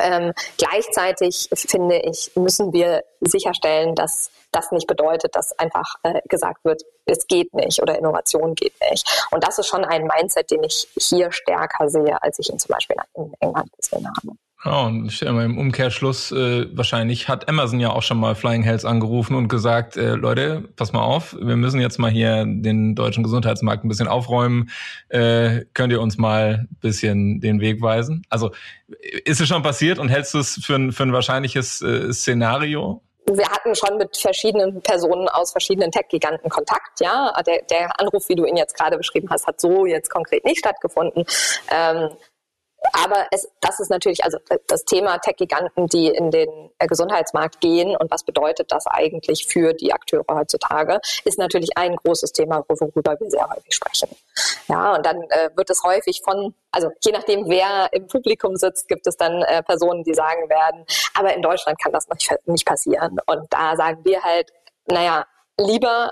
Ähm, 0.00 0.32
gleichzeitig 0.56 1.50
finde 1.52 1.98
ich, 1.98 2.32
müssen 2.34 2.72
wir 2.72 3.04
sicherstellen, 3.20 3.94
dass 3.94 4.30
das 4.50 4.70
nicht 4.70 4.86
bedeutet, 4.86 5.34
dass 5.36 5.58
einfach 5.58 5.96
äh, 6.02 6.20
gesagt 6.28 6.64
wird, 6.64 6.82
es 7.04 7.26
geht 7.26 7.52
nicht 7.54 7.82
oder 7.82 7.98
Innovation 7.98 8.54
geht 8.54 8.74
nicht. 8.90 9.26
Und 9.30 9.44
das 9.46 9.58
ist 9.58 9.66
schon 9.66 9.84
ein 9.84 10.06
Mindset, 10.06 10.50
den 10.50 10.62
ich 10.62 10.88
hier 10.96 11.30
stärker 11.30 11.90
sehe, 11.90 12.22
als 12.22 12.38
ich 12.38 12.50
ihn 12.50 12.58
zum 12.58 12.72
Beispiel 12.72 12.96
in 13.14 13.34
England 13.40 13.70
gesehen 13.78 14.06
habe. 14.06 14.36
Ja, 14.64 14.82
und 14.82 15.06
ich 15.06 15.16
stelle 15.16 15.32
mal 15.32 15.44
im 15.44 15.58
Umkehrschluss, 15.58 16.30
äh, 16.30 16.66
wahrscheinlich 16.76 17.26
hat 17.28 17.48
Amazon 17.48 17.80
ja 17.80 17.90
auch 17.90 18.02
schon 18.02 18.18
mal 18.18 18.36
Flying 18.36 18.62
Health 18.62 18.84
angerufen 18.84 19.34
und 19.34 19.48
gesagt, 19.48 19.96
äh, 19.96 20.14
Leute, 20.14 20.68
pass 20.76 20.92
mal 20.92 21.02
auf, 21.02 21.34
wir 21.34 21.56
müssen 21.56 21.80
jetzt 21.80 21.98
mal 21.98 22.12
hier 22.12 22.44
den 22.46 22.94
deutschen 22.94 23.24
Gesundheitsmarkt 23.24 23.84
ein 23.84 23.88
bisschen 23.88 24.06
aufräumen. 24.06 24.70
Äh, 25.08 25.64
könnt 25.74 25.92
ihr 25.92 26.00
uns 26.00 26.16
mal 26.16 26.68
ein 26.70 26.76
bisschen 26.80 27.40
den 27.40 27.60
Weg 27.60 27.82
weisen? 27.82 28.24
Also 28.28 28.52
ist 29.24 29.40
es 29.40 29.48
schon 29.48 29.64
passiert 29.64 29.98
und 29.98 30.08
hältst 30.08 30.32
du 30.34 30.38
es 30.38 30.60
für 30.64 30.76
ein, 30.76 30.92
für 30.92 31.02
ein 31.02 31.12
wahrscheinliches 31.12 31.82
äh, 31.82 32.12
Szenario? 32.12 33.02
wir 33.30 33.48
hatten 33.48 33.74
schon 33.74 33.98
mit 33.98 34.16
verschiedenen 34.16 34.82
Personen 34.82 35.28
aus 35.28 35.52
verschiedenen 35.52 35.90
Tech-Giganten 35.90 36.50
Kontakt. 36.50 37.00
Ja, 37.00 37.32
der, 37.46 37.62
der 37.70 38.00
Anruf, 38.00 38.28
wie 38.28 38.34
du 38.34 38.44
ihn 38.44 38.56
jetzt 38.56 38.76
gerade 38.76 38.96
beschrieben 38.96 39.28
hast, 39.30 39.46
hat 39.46 39.60
so 39.60 39.86
jetzt 39.86 40.10
konkret 40.10 40.44
nicht 40.44 40.58
stattgefunden. 40.58 41.24
Ähm, 41.70 42.10
aber 42.92 43.26
es, 43.30 43.48
das 43.60 43.80
ist 43.80 43.90
natürlich, 43.90 44.24
also 44.24 44.38
das 44.66 44.84
Thema 44.84 45.18
Tech-Giganten, 45.18 45.86
die 45.86 46.08
in 46.08 46.30
den 46.30 46.70
äh, 46.78 46.86
Gesundheitsmarkt 46.86 47.60
gehen 47.60 47.96
und 47.96 48.10
was 48.10 48.24
bedeutet 48.24 48.72
das 48.72 48.86
eigentlich 48.86 49.46
für 49.46 49.72
die 49.72 49.92
Akteure 49.92 50.24
heutzutage, 50.30 51.00
ist 51.24 51.38
natürlich 51.38 51.76
ein 51.76 51.96
großes 51.96 52.32
Thema, 52.32 52.64
worüber 52.68 53.18
wir 53.18 53.30
sehr 53.30 53.48
häufig 53.48 53.74
sprechen. 53.74 54.08
Ja, 54.68 54.94
und 54.94 55.06
dann 55.06 55.22
äh, 55.22 55.50
wird 55.54 55.70
es 55.70 55.82
häufig 55.82 56.22
von, 56.24 56.54
also 56.70 56.90
je 57.04 57.12
nachdem, 57.12 57.48
wer 57.48 57.88
im 57.92 58.06
Publikum 58.06 58.56
sitzt, 58.56 58.88
gibt 58.88 59.06
es 59.06 59.16
dann 59.16 59.42
äh, 59.42 59.62
Personen, 59.62 60.04
die 60.04 60.14
sagen 60.14 60.48
werden, 60.48 60.84
aber 61.14 61.34
in 61.34 61.42
Deutschland 61.42 61.80
kann 61.80 61.92
das 61.92 62.08
nicht, 62.08 62.34
nicht 62.46 62.66
passieren. 62.66 63.18
Und 63.26 63.46
da 63.50 63.76
sagen 63.76 64.04
wir 64.04 64.22
halt, 64.22 64.52
naja, 64.86 65.26
lieber 65.58 66.10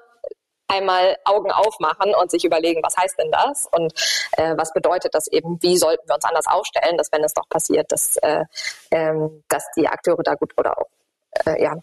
einmal 0.71 1.17
Augen 1.25 1.51
aufmachen 1.51 2.15
und 2.15 2.31
sich 2.31 2.45
überlegen, 2.45 2.83
was 2.83 2.97
heißt 2.97 3.19
denn 3.19 3.31
das 3.31 3.69
und 3.73 3.93
äh, 4.33 4.55
was 4.57 4.73
bedeutet 4.73 5.15
das 5.15 5.27
eben, 5.29 5.63
wie 5.63 5.77
sollten 5.77 6.09
wir 6.09 6.15
uns 6.15 6.25
anders 6.25 6.47
aufstellen, 6.47 6.97
dass 6.97 7.13
wenn 7.13 7.25
es 7.25 7.35
doch 7.35 7.49
passiert, 7.49 7.91
dass, 7.93 8.17
äh, 8.19 8.45
ähm, 8.91 9.43
dass 9.49 9.65
die 9.77 9.89
Akteure 9.89 10.23
da 10.23 10.35
gut 10.35 10.53
oder 10.57 10.79
auch 10.79 10.89
äh, 11.47 11.63
ja, 11.63 11.75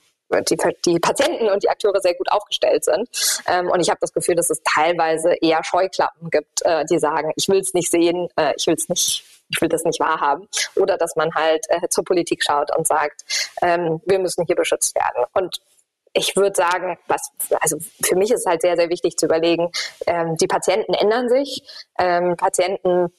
die, 0.50 0.58
die 0.86 1.00
Patienten 1.00 1.50
und 1.50 1.64
die 1.64 1.70
Akteure 1.70 2.02
sehr 2.02 2.16
gut 2.16 2.32
aufgestellt 2.32 2.84
sind. 2.84 3.08
Ähm, 3.48 3.70
und 3.70 3.80
ich 3.80 3.90
habe 3.90 4.00
das 4.02 4.14
Gefühl, 4.14 4.36
dass 4.36 4.50
es 4.50 4.62
teilweise 4.64 5.34
eher 5.36 5.64
Scheuklappen 5.64 6.30
gibt, 6.30 6.64
äh, 6.64 6.86
die 6.86 7.00
sagen, 7.00 7.32
ich 7.36 7.48
will 7.48 7.60
es 7.60 7.74
nicht 7.74 7.90
sehen, 7.90 8.28
äh, 8.36 8.54
ich 8.58 8.68
will 8.68 8.76
es 8.76 8.90
nicht 8.90 9.24
ich 9.50 9.62
will 9.62 9.70
das 9.70 9.86
nicht 9.86 10.02
wahrhaben. 10.02 10.48
Oder 10.76 10.98
dass 10.98 11.16
man 11.16 11.34
halt 11.34 11.66
äh, 11.70 11.88
zur 11.90 12.04
Politik 12.04 12.44
schaut 12.44 12.76
und 12.76 12.86
sagt, 12.86 13.24
ähm, 13.62 14.02
wir 14.06 14.20
müssen 14.20 14.46
hier 14.46 14.58
beschützt 14.58 14.94
werden. 14.96 15.24
Und 15.34 15.62
ich 16.14 16.36
würde 16.36 16.56
sagen, 16.56 16.98
was, 17.08 17.32
also 17.62 17.78
für 18.04 18.16
mich 18.16 18.32
ist 18.32 18.46
halt 18.46 18.62
sehr, 18.62 18.76
sehr 18.76 18.90
wichtig 18.90 19.18
zu 19.18 19.26
überlegen, 19.26 19.72
ähm, 20.06 20.36
die 20.38 20.48
Patienten 20.48 20.94
ändern 20.94 21.30
sich. 21.30 21.64
Ähm, 22.00 22.36
Patienten 22.38 23.12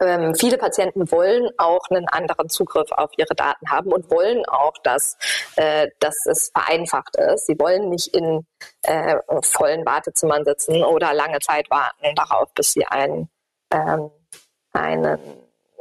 ähm, 0.00 0.34
viele 0.34 0.56
Patienten 0.56 1.10
wollen 1.10 1.50
auch 1.58 1.88
einen 1.90 2.08
anderen 2.08 2.48
Zugriff 2.48 2.90
auf 2.92 3.10
ihre 3.16 3.34
Daten 3.34 3.70
haben 3.70 3.92
und 3.92 4.10
wollen 4.10 4.44
auch, 4.46 4.74
dass, 4.82 5.16
äh, 5.56 5.88
dass 6.00 6.26
es 6.26 6.50
vereinfacht 6.54 7.16
ist. 7.16 7.46
Sie 7.46 7.58
wollen 7.58 7.88
nicht 7.90 8.14
in 8.14 8.46
äh, 8.82 9.16
vollen 9.42 9.84
Wartezimmern 9.84 10.44
sitzen 10.44 10.84
oder 10.84 11.12
lange 11.12 11.40
Zeit 11.40 11.70
warten 11.70 12.14
darauf, 12.14 12.52
bis 12.54 12.72
sie 12.72 12.86
einen, 12.86 13.28
ähm, 13.72 14.10
einen 14.72 15.18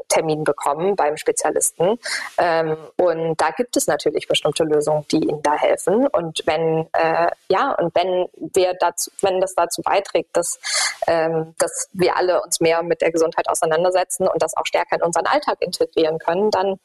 Termin 0.09 0.43
bekommen 0.43 0.95
beim 0.95 1.15
Spezialisten. 1.17 1.97
Ähm, 2.37 2.75
und 2.97 3.39
da 3.39 3.51
gibt 3.51 3.77
es 3.77 3.87
natürlich 3.87 4.27
bestimmte 4.27 4.63
Lösungen, 4.63 5.05
die 5.11 5.17
ihnen 5.17 5.41
da 5.41 5.53
helfen. 5.55 6.07
Und 6.07 6.41
wenn 6.45 6.87
äh, 6.93 7.29
ja 7.47 7.71
und 7.75 7.95
wenn 7.95 8.27
wir 8.53 8.73
dazu, 8.73 9.11
wenn 9.21 9.39
das 9.39 9.55
dazu 9.55 9.81
beiträgt, 9.81 10.35
dass 10.35 10.59
ähm, 11.07 11.55
dass 11.57 11.89
wir 11.93 12.17
alle 12.17 12.41
uns 12.41 12.59
mehr 12.59 12.83
mit 12.83 13.01
der 13.01 13.11
Gesundheit 13.11 13.47
auseinandersetzen 13.47 14.27
und 14.27 14.41
das 14.41 14.57
auch 14.57 14.65
stärker 14.65 14.97
in 14.97 15.03
unseren 15.03 15.25
Alltag 15.25 15.61
integrieren 15.61 16.19
können, 16.19 16.51
dann 16.51 16.79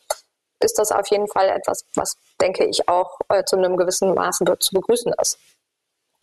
ist 0.60 0.78
das 0.78 0.92
auf 0.92 1.06
jeden 1.08 1.28
Fall 1.28 1.48
etwas, 1.48 1.84
was 1.94 2.16
denke 2.40 2.64
ich 2.64 2.88
auch 2.88 3.18
äh, 3.28 3.44
zu 3.44 3.56
einem 3.56 3.76
gewissen 3.76 4.14
Maße 4.14 4.44
zu 4.58 4.74
begrüßen 4.74 5.12
ist. 5.20 5.38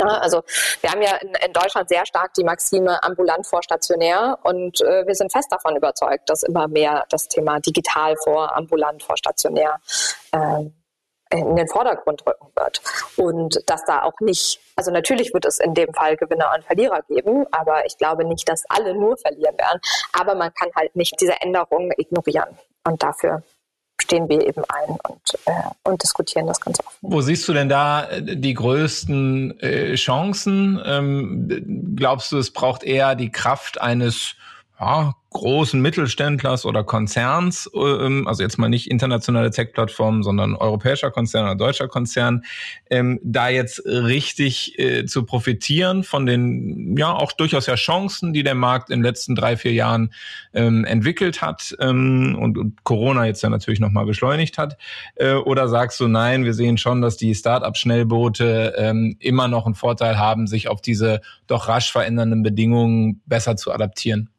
Also 0.08 0.44
wir 0.82 0.92
haben 0.92 1.02
ja 1.02 1.16
in, 1.18 1.34
in, 1.46 1.54
Deutschland 1.54 1.90
sehr 1.90 2.06
stark 2.06 2.34
die 2.34 2.44
Maxime 2.44 3.02
ambulant 3.04 3.46
vor 3.46 3.62
stationär 3.64 4.38
und 4.44 4.82
äh, 4.82 5.06
wir 5.06 5.16
sind 5.16 5.32
fest 5.32 5.52
davon 5.52 5.76
überzeugt, 5.76 6.30
dass 6.30 6.44
immer 6.44 6.68
mehr 6.68 7.06
das 7.10 7.28
Thema 7.28 7.60
digital 7.60 8.16
vor 8.24 8.56
ambulant 8.56 9.04
vor 9.04 9.18
stationär 9.18 9.80
äh, 10.32 10.66
in 11.32 11.56
den 11.56 11.68
Vordergrund 11.68 12.26
rücken 12.28 12.48
wird. 12.56 12.82
Und 13.18 13.62
dass 13.68 13.86
da 13.86 14.04
auch 14.04 14.20
nicht, 14.20 14.60
also 14.76 14.92
natürlich 14.92 15.34
wird 15.34 15.46
es 15.46 15.60
in 15.60 15.74
dem 15.74 15.94
Fall 15.94 16.18
Gewinner 16.18 16.52
und 16.56 16.66
Verlierer 16.66 17.02
geben, 17.04 17.46
aber 17.52 17.86
ich 17.86 17.98
glaube 17.98 18.26
nicht, 18.26 18.48
dass 18.50 18.64
alle 18.70 18.94
nur 18.94 19.18
verlieren 19.18 19.58
werden. 19.58 19.80
Aber 20.14 20.36
man 20.36 20.54
kann 20.54 20.70
halt 20.76 20.96
nicht 20.96 21.20
diese 21.22 21.40
Änderungen 21.42 21.92
ignorieren. 21.98 22.58
Und 22.84 23.02
dafür 23.02 23.44
stehen 24.02 24.28
wir 24.28 24.46
eben 24.46 24.64
ein 24.66 24.98
und, 25.08 25.38
äh, 25.46 25.52
und 25.84 26.02
diskutieren 26.02 26.48
das 26.48 26.60
ganz 26.60 26.80
offen. 26.80 26.98
Wo 27.02 27.22
siehst 27.22 27.48
du 27.48 27.54
denn 27.54 27.70
da 27.70 28.10
äh, 28.10 28.36
die 28.36 28.54
größten 28.54 29.60
äh, 29.60 29.96
Chancen? 29.96 30.82
Ähm, 30.86 31.96
glaubst 31.96 32.32
du, 32.32 32.38
es 32.38 32.52
braucht 32.52 32.84
eher 32.84 33.16
die 33.16 33.32
Kraft 33.32 33.80
eines 33.80 34.36
ja, 34.82 35.14
großen 35.30 35.82
Mittelständlers 35.82 36.66
oder 36.66 36.84
Konzerns, 36.84 37.70
ähm, 37.74 38.28
also 38.28 38.44
jetzt 38.44 38.58
mal 38.58 38.68
nicht 38.68 38.90
internationale 38.90 39.52
Tech-Plattformen, 39.52 40.24
sondern 40.24 40.56
europäischer 40.56 41.10
Konzern 41.10 41.46
oder 41.46 41.56
deutscher 41.56 41.88
Konzern, 41.88 42.44
ähm, 42.90 43.20
da 43.24 43.48
jetzt 43.48 43.86
richtig 43.86 44.78
äh, 44.78 45.06
zu 45.06 45.24
profitieren 45.24 46.04
von 46.04 46.26
den, 46.26 46.98
ja, 46.98 47.14
auch 47.14 47.32
durchaus 47.32 47.68
ja 47.68 47.76
Chancen, 47.76 48.34
die 48.34 48.44
der 48.44 48.56
Markt 48.56 48.90
in 48.90 49.00
den 49.00 49.06
letzten 49.06 49.36
drei, 49.36 49.56
vier 49.56 49.72
Jahren 49.72 50.12
ähm, 50.54 50.84
entwickelt 50.84 51.42
hat 51.42 51.76
ähm, 51.80 52.38
und, 52.38 52.58
und 52.58 52.84
Corona 52.84 53.26
jetzt 53.26 53.42
ja 53.42 53.50
natürlich 53.50 53.80
nochmal 53.80 54.06
beschleunigt 54.06 54.58
hat? 54.58 54.78
Äh, 55.16 55.36
oder 55.36 55.70
sagst 55.70 56.00
du, 56.00 56.08
nein, 56.08 56.44
wir 56.44 56.56
sehen 56.56 56.78
schon, 56.78 57.02
dass 57.02 57.16
die 57.16 57.36
Start-up-Schnellboote 57.36 58.74
ähm, 58.78 59.16
immer 59.20 59.48
noch 59.48 59.66
einen 59.66 59.76
Vorteil 59.76 60.18
haben, 60.18 60.48
sich 60.48 60.68
auf 60.68 60.82
diese 60.82 61.22
doch 61.48 61.70
rasch 61.70 61.92
verändernden 61.92 62.44
Bedingungen 62.44 63.22
besser 63.28 63.56
zu 63.56 63.72
adaptieren? 63.72 64.30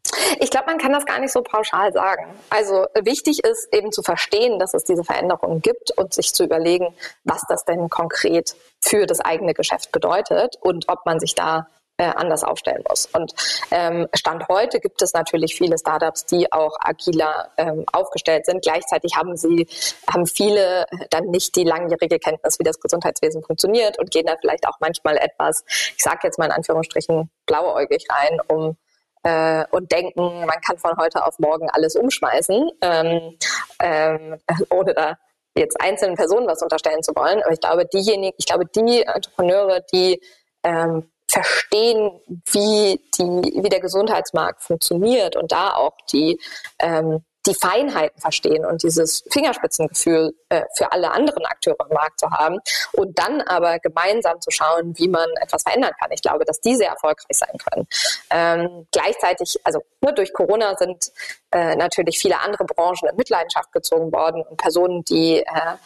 Ich 0.43 0.51
glaube, 0.51 0.67
man 0.67 0.79
kann 0.79 0.93
das 0.93 1.07
gar 1.07 1.21
nicht 1.21 1.31
so 1.31 1.41
pauschal 1.41 1.93
sagen. 1.93 2.27
Also 2.51 2.87
wichtig 3.01 3.45
ist 3.45 3.73
eben 3.73 3.93
zu 3.93 4.03
verstehen, 4.03 4.59
dass 4.59 4.75
es 4.75 4.83
diese 4.83 5.05
Veränderungen 5.05 5.63
gibt 5.63 5.93
und 5.93 6.13
sich 6.15 6.35
zu 6.35 6.43
überlegen, 6.43 6.97
was 7.23 7.45
das 7.49 7.65
denn 7.65 7.89
konkret 7.89 8.57
für 8.81 9.07
das 9.07 9.21
eigene 9.21 9.55
Geschäft 9.55 9.93
bedeutet 9.93 10.57
und 10.61 10.89
ob 10.89 11.07
man 11.07 11.21
sich 11.21 11.37
da 11.37 11.69
äh, 11.97 12.07
anders 12.07 12.43
aufstellen 12.43 12.83
muss. 12.89 13.07
Und 13.13 13.33
ähm, 13.71 14.09
Stand 14.15 14.49
heute 14.49 14.81
gibt 14.81 15.01
es 15.01 15.13
natürlich 15.13 15.55
viele 15.55 15.79
Startups, 15.79 16.27
die 16.27 16.51
auch 16.51 16.77
agiler 16.81 17.53
ähm, 17.57 17.85
aufgestellt 17.93 18.45
sind. 18.45 18.63
Gleichzeitig 18.63 19.15
haben 19.15 19.37
sie, 19.37 19.69
haben 20.13 20.27
viele 20.27 20.87
dann 21.11 21.27
nicht 21.27 21.55
die 21.55 21.63
langjährige 21.63 22.19
Kenntnis, 22.19 22.59
wie 22.59 22.65
das 22.65 22.81
Gesundheitswesen 22.81 23.45
funktioniert 23.45 23.97
und 24.01 24.11
gehen 24.11 24.27
da 24.27 24.35
vielleicht 24.41 24.67
auch 24.67 24.81
manchmal 24.81 25.19
etwas, 25.19 25.63
ich 25.69 26.03
sage 26.03 26.19
jetzt 26.25 26.41
mal 26.41 26.47
in 26.47 26.53
Anführungsstrichen, 26.53 27.31
blauäugig 27.47 28.09
rein, 28.11 28.41
um 28.49 28.77
äh, 29.23 29.65
und 29.71 29.91
denken, 29.93 30.47
man 30.47 30.61
kann 30.67 30.79
von 30.79 30.97
heute 30.97 31.25
auf 31.25 31.39
morgen 31.39 31.69
alles 31.71 31.97
umschmeißen, 31.97 32.71
ähm, 32.83 33.39
ähm, 33.81 34.39
ohne 34.71 34.95
da 34.95 35.19
jetzt 35.55 35.81
einzelnen 35.81 36.17
Personen 36.17 36.47
was 36.47 36.63
unterstellen 36.63 37.03
zu 37.03 37.15
wollen. 37.15 37.43
Aber 37.43 37.53
ich 37.53 37.61
glaube, 37.61 37.87
diejenigen, 37.87 38.35
ich 38.39 38.47
glaube, 38.47 38.67
die 38.67 39.03
Entrepreneure, 39.03 39.81
die 39.93 40.21
ähm, 40.65 41.11
verstehen, 41.29 42.21
wie 42.51 43.01
die, 43.19 43.63
wie 43.63 43.69
der 43.69 43.81
Gesundheitsmarkt 43.81 44.63
funktioniert 44.63 45.37
und 45.37 45.53
da 45.53 45.75
auch 45.75 45.97
die 46.13 46.39
ähm, 46.79 47.25
die 47.47 47.55
Feinheiten 47.55 48.21
verstehen 48.21 48.65
und 48.65 48.83
dieses 48.83 49.25
Fingerspitzengefühl 49.31 50.35
äh, 50.49 50.63
für 50.77 50.93
alle 50.93 51.11
anderen 51.11 51.45
Akteure 51.45 51.87
im 51.89 51.95
Markt 51.95 52.21
zu 52.21 52.31
haben 52.31 52.59
und 52.93 53.19
dann 53.19 53.41
aber 53.43 53.79
gemeinsam 53.81 54.41
zu 54.41 54.51
schauen, 54.51 54.97
wie 54.97 55.09
man 55.09 55.29
etwas 55.41 55.63
verändern 55.63 55.93
kann. 55.99 56.11
Ich 56.13 56.23
glaube, 56.23 56.45
dass 56.45 56.61
die 56.61 56.77
sehr 56.77 56.91
erfolgreich 56.91 57.37
sein 57.37 57.59
können. 57.59 57.89
Ähm, 58.31 58.87
gleichzeitig, 58.93 59.59
also 59.65 59.83
nur 60.01 60.13
durch 60.13 60.33
Corona 60.33 60.77
sind 60.77 61.11
äh, 61.51 61.75
natürlich 61.75 62.19
viele 62.19 62.39
andere 62.41 62.65
Branchen 62.65 63.09
in 63.09 63.17
Mitleidenschaft 63.17 63.73
gezogen 63.73 64.13
worden 64.13 64.43
und 64.49 64.57
Personen, 64.57 65.05
die 65.05 65.39
äh, 65.41 65.77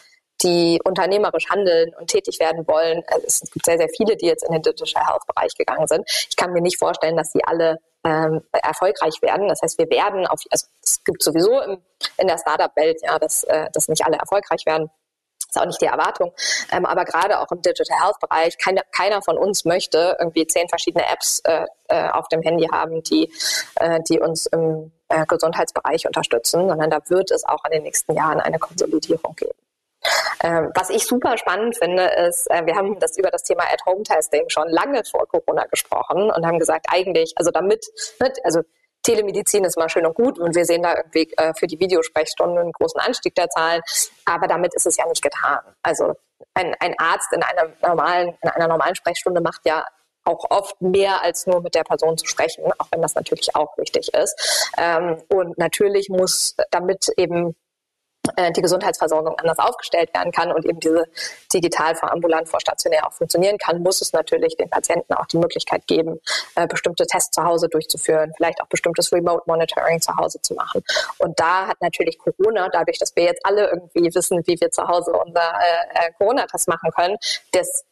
die 0.43 0.79
unternehmerisch 0.83 1.49
handeln 1.49 1.93
und 1.99 2.07
tätig 2.07 2.39
werden 2.39 2.67
wollen. 2.67 3.03
Also 3.07 3.25
es 3.25 3.41
gibt 3.51 3.65
sehr, 3.65 3.77
sehr 3.77 3.89
viele, 3.89 4.15
die 4.15 4.27
jetzt 4.27 4.43
in 4.43 4.53
den 4.53 4.61
Digital 4.61 5.05
Health 5.07 5.25
Bereich 5.25 5.55
gegangen 5.55 5.87
sind. 5.87 6.07
Ich 6.29 6.35
kann 6.35 6.53
mir 6.53 6.61
nicht 6.61 6.77
vorstellen, 6.77 7.17
dass 7.17 7.31
sie 7.31 7.43
alle 7.43 7.79
ähm, 8.03 8.41
erfolgreich 8.51 9.21
werden. 9.21 9.47
Das 9.47 9.61
heißt, 9.61 9.77
wir 9.77 9.89
werden 9.89 10.27
auf, 10.27 10.39
also 10.49 10.67
es 10.83 11.03
gibt 11.03 11.23
sowieso 11.23 11.61
im, 11.61 11.81
in 12.17 12.27
der 12.27 12.37
Startup-Welt, 12.37 12.99
ja, 13.03 13.19
dass, 13.19 13.43
äh, 13.43 13.67
dass 13.73 13.87
nicht 13.87 14.05
alle 14.05 14.17
erfolgreich 14.17 14.65
werden. 14.65 14.89
Das 15.39 15.55
ist 15.55 15.61
auch 15.61 15.65
nicht 15.65 15.81
die 15.81 15.85
Erwartung. 15.85 16.33
Ähm, 16.71 16.85
aber 16.85 17.05
gerade 17.05 17.39
auch 17.39 17.51
im 17.51 17.61
Digital 17.61 17.97
Health 18.01 18.19
Bereich, 18.19 18.57
keine, 18.57 18.81
keiner 18.91 19.21
von 19.21 19.37
uns 19.37 19.65
möchte 19.65 20.17
irgendwie 20.19 20.45
zehn 20.45 20.67
verschiedene 20.67 21.05
Apps 21.09 21.39
äh, 21.45 21.65
äh, 21.87 22.09
auf 22.09 22.27
dem 22.27 22.41
Handy 22.41 22.67
haben, 22.71 23.01
die, 23.03 23.31
äh, 23.75 23.99
die 24.09 24.19
uns 24.19 24.45
im 24.47 24.91
äh, 25.09 25.25
Gesundheitsbereich 25.25 26.05
unterstützen, 26.05 26.67
sondern 26.67 26.89
da 26.89 26.99
wird 27.07 27.31
es 27.31 27.45
auch 27.45 27.63
in 27.65 27.71
den 27.71 27.83
nächsten 27.83 28.13
Jahren 28.13 28.39
eine 28.41 28.59
Konsolidierung 28.59 29.35
geben. 29.35 29.66
Ähm, 30.43 30.71
was 30.75 30.89
ich 30.89 31.05
super 31.05 31.37
spannend 31.37 31.77
finde, 31.77 32.03
ist, 32.27 32.49
äh, 32.49 32.65
wir 32.65 32.75
haben 32.75 32.99
das 32.99 33.17
über 33.17 33.31
das 33.31 33.43
Thema 33.43 33.63
At-Home-Testing 33.71 34.49
schon 34.49 34.69
lange 34.69 35.03
vor 35.03 35.27
Corona 35.27 35.65
gesprochen 35.65 36.29
und 36.31 36.45
haben 36.45 36.59
gesagt, 36.59 36.87
eigentlich, 36.89 37.33
also 37.37 37.51
damit, 37.51 37.85
ne, 38.19 38.31
also 38.43 38.61
Telemedizin 39.03 39.63
ist 39.63 39.77
mal 39.77 39.89
schön 39.89 40.05
und 40.05 40.15
gut 40.15 40.37
und 40.37 40.55
wir 40.55 40.65
sehen 40.65 40.83
da 40.83 40.95
irgendwie 40.95 41.31
äh, 41.37 41.53
für 41.57 41.67
die 41.67 41.79
Videosprechstunden 41.79 42.57
einen 42.57 42.71
großen 42.73 42.99
Anstieg 42.99 43.35
der 43.35 43.49
Zahlen, 43.49 43.81
aber 44.25 44.47
damit 44.47 44.73
ist 44.75 44.85
es 44.85 44.97
ja 44.97 45.05
nicht 45.07 45.23
getan. 45.23 45.59
Also 45.81 46.13
ein, 46.53 46.75
ein 46.79 46.93
Arzt 46.97 47.31
in 47.31 47.41
einer 47.41 47.71
normalen, 47.81 48.37
in 48.41 48.49
einer 48.49 48.67
normalen 48.67 48.95
Sprechstunde 48.95 49.41
macht 49.41 49.61
ja 49.65 49.85
auch 50.25 50.43
oft 50.49 50.81
mehr 50.81 51.21
als 51.21 51.47
nur 51.47 51.61
mit 51.61 51.73
der 51.73 51.83
Person 51.83 52.17
zu 52.17 52.25
sprechen, 52.25 52.65
auch 52.77 52.87
wenn 52.91 53.01
das 53.01 53.15
natürlich 53.15 53.55
auch 53.55 53.77
wichtig 53.77 54.13
ist. 54.13 54.71
Ähm, 54.77 55.21
und 55.29 55.57
natürlich 55.57 56.09
muss, 56.09 56.55
damit 56.69 57.07
eben 57.15 57.55
die 58.55 58.61
Gesundheitsversorgung 58.61 59.35
anders 59.39 59.59
aufgestellt 59.59 60.13
werden 60.13 60.31
kann 60.31 60.51
und 60.51 60.65
eben 60.65 60.79
diese 60.79 61.05
digital 61.53 61.95
vor 61.95 62.11
ambulant 62.11 62.49
vor 62.49 62.59
stationär 62.59 63.07
auch 63.07 63.13
funktionieren 63.13 63.57
kann, 63.57 63.81
muss 63.81 64.01
es 64.01 64.13
natürlich 64.13 64.55
den 64.55 64.69
Patienten 64.69 65.13
auch 65.13 65.25
die 65.25 65.37
Möglichkeit 65.37 65.87
geben, 65.87 66.19
äh, 66.55 66.67
bestimmte 66.67 67.05
Tests 67.05 67.31
zu 67.31 67.43
Hause 67.43 67.69
durchzuführen, 67.69 68.33
vielleicht 68.35 68.61
auch 68.61 68.67
bestimmtes 68.67 69.11
Remote 69.11 69.43
Monitoring 69.45 70.01
zu 70.01 70.15
Hause 70.15 70.41
zu 70.41 70.53
machen. 70.53 70.83
Und 71.17 71.39
da 71.39 71.67
hat 71.67 71.81
natürlich 71.81 72.17
Corona, 72.17 72.69
dadurch, 72.69 72.99
dass 72.99 73.15
wir 73.15 73.23
jetzt 73.23 73.45
alle 73.45 73.69
irgendwie 73.69 74.13
wissen, 74.13 74.41
wie 74.45 74.59
wir 74.59 74.71
zu 74.71 74.87
Hause 74.87 75.11
unser 75.13 75.53
äh, 75.93 76.11
Corona-Test 76.17 76.67
machen 76.67 76.91
können, 76.91 77.17
das, 77.51 77.85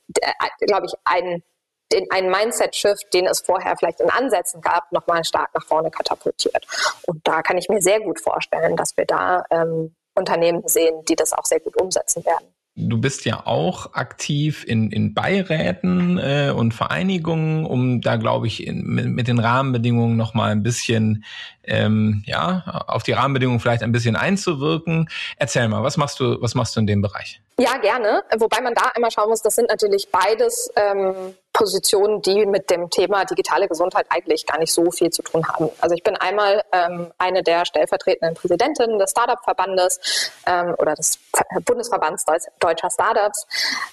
glaube 0.59 0.85
ich, 0.85 0.93
ein 1.05 1.43
den, 1.91 2.09
einen 2.11 2.29
Mindset-Shift, 2.29 3.13
den 3.13 3.27
es 3.27 3.41
vorher 3.41 3.75
vielleicht 3.77 4.01
in 4.01 4.09
Ansätzen 4.09 4.61
gab, 4.61 4.91
nochmal 4.91 5.23
stark 5.23 5.49
nach 5.53 5.65
vorne 5.65 5.91
katapultiert. 5.91 6.65
Und 7.05 7.25
da 7.27 7.41
kann 7.41 7.57
ich 7.57 7.69
mir 7.69 7.81
sehr 7.81 7.99
gut 7.99 8.19
vorstellen, 8.19 8.75
dass 8.75 8.97
wir 8.97 9.05
da 9.05 9.43
ähm, 9.51 9.95
Unternehmen 10.15 10.63
sehen, 10.65 11.01
die 11.07 11.15
das 11.15 11.33
auch 11.33 11.45
sehr 11.45 11.59
gut 11.59 11.79
umsetzen 11.79 12.25
werden. 12.25 12.47
Du 12.77 12.99
bist 12.99 13.23
ja 13.23 13.45
auch 13.45 13.93
aktiv 13.93 14.65
in, 14.67 14.91
in 14.91 15.13
Beiräten 15.13 16.17
äh, 16.17 16.51
und 16.53 16.73
Vereinigungen, 16.73 17.65
um 17.65 18.01
da, 18.01 18.17
glaube 18.17 18.47
ich, 18.47 18.67
in, 18.67 18.83
mit, 18.85 19.05
mit 19.05 19.27
den 19.29 19.39
Rahmenbedingungen 19.39 20.17
nochmal 20.17 20.51
ein 20.51 20.61
bisschen, 20.61 21.23
ähm, 21.63 22.21
ja, 22.25 22.83
auf 22.87 23.03
die 23.03 23.13
Rahmenbedingungen 23.13 23.61
vielleicht 23.61 23.81
ein 23.81 23.93
bisschen 23.93 24.17
einzuwirken. 24.17 25.07
Erzähl 25.37 25.69
mal, 25.69 25.83
was 25.83 25.95
machst 25.95 26.19
du, 26.19 26.41
was 26.41 26.53
machst 26.53 26.75
du 26.75 26.81
in 26.81 26.87
dem 26.87 27.01
Bereich? 27.01 27.41
Ja, 27.57 27.77
gerne. 27.77 28.21
Wobei 28.37 28.59
man 28.59 28.73
da 28.73 28.91
immer 28.97 29.09
schauen 29.09 29.29
muss, 29.29 29.41
das 29.41 29.55
sind 29.55 29.69
natürlich 29.69 30.11
beides 30.11 30.69
ähm, 30.75 31.35
Positionen, 31.53 32.21
die 32.21 32.45
mit 32.45 32.69
dem 32.69 32.89
Thema 32.89 33.23
digitale 33.23 33.69
Gesundheit 33.69 34.07
eigentlich 34.09 34.45
gar 34.45 34.59
nicht 34.59 34.73
so 34.73 34.91
viel 34.91 35.09
zu 35.09 35.21
tun 35.21 35.47
haben. 35.47 35.69
Also 35.79 35.95
ich 35.95 36.03
bin 36.03 36.17
einmal 36.17 36.61
ähm, 36.73 37.13
eine 37.17 37.43
der 37.43 37.65
stellvertretenden 37.65 38.35
Präsidentinnen 38.35 38.99
des 38.99 39.11
Startup-Verbandes 39.11 40.33
ähm, 40.45 40.75
oder 40.79 40.95
des 40.95 41.17
Bundesverbands 41.63 42.25
deutscher 42.59 42.89
Startups. 42.89 43.47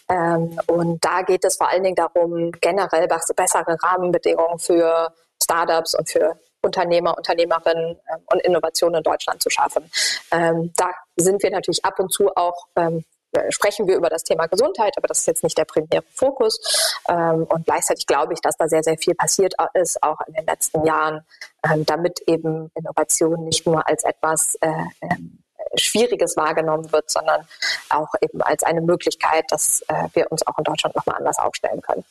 Ähm, 0.08 0.58
und 0.66 1.04
da 1.04 1.22
geht 1.22 1.44
es 1.44 1.56
vor 1.56 1.68
allen 1.68 1.84
Dingen 1.84 1.96
darum, 1.96 2.50
generell 2.60 3.06
bessere 3.06 3.76
Rahmenbedingungen 3.80 4.58
für 4.58 5.14
Startups 5.40 5.94
und 5.94 6.08
für 6.10 6.36
Unternehmer, 6.62 7.16
Unternehmerinnen 7.16 7.96
ähm, 8.12 8.22
und 8.26 8.42
Innovationen 8.42 8.98
in 8.98 9.02
Deutschland 9.04 9.40
zu 9.40 9.50
schaffen. 9.50 9.88
Ähm, 10.32 10.72
da 10.76 10.90
sind 11.14 11.44
wir 11.44 11.50
natürlich 11.52 11.84
ab 11.84 12.00
und 12.00 12.12
zu 12.12 12.34
auch 12.34 12.66
ähm, 12.74 13.04
sprechen 13.50 13.86
wir 13.86 13.96
über 13.96 14.08
das 14.08 14.24
Thema 14.24 14.46
Gesundheit, 14.46 14.94
aber 14.96 15.08
das 15.08 15.20
ist 15.20 15.26
jetzt 15.26 15.42
nicht 15.42 15.56
der 15.56 15.64
primäre 15.64 16.04
Fokus. 16.14 16.60
Ähm, 17.08 17.46
und 17.48 17.64
gleichzeitig 17.64 18.06
glaube 18.06 18.34
ich, 18.34 18.40
dass 18.40 18.56
da 18.56 18.68
sehr, 18.68 18.82
sehr 18.82 18.98
viel 18.98 19.14
passiert 19.14 19.54
ist, 19.74 20.02
auch 20.02 20.20
in 20.26 20.34
den 20.34 20.46
letzten 20.46 20.84
Jahren, 20.84 21.24
ähm, 21.64 21.86
damit 21.86 22.20
eben 22.26 22.70
Innovation 22.74 23.44
nicht 23.44 23.66
nur 23.66 23.86
als 23.88 24.04
etwas 24.04 24.56
äh, 24.56 24.68
ähm, 25.02 25.38
Schwieriges 25.74 26.36
wahrgenommen 26.36 26.92
wird, 26.92 27.10
sondern 27.10 27.46
auch 27.88 28.14
eben 28.20 28.42
als 28.42 28.62
eine 28.62 28.80
Möglichkeit, 28.80 29.44
dass 29.50 29.82
äh, 29.88 30.08
wir 30.12 30.30
uns 30.30 30.46
auch 30.46 30.58
in 30.58 30.64
Deutschland 30.64 30.94
nochmal 30.94 31.16
anders 31.16 31.38
aufstellen 31.38 31.80
können. 31.80 32.04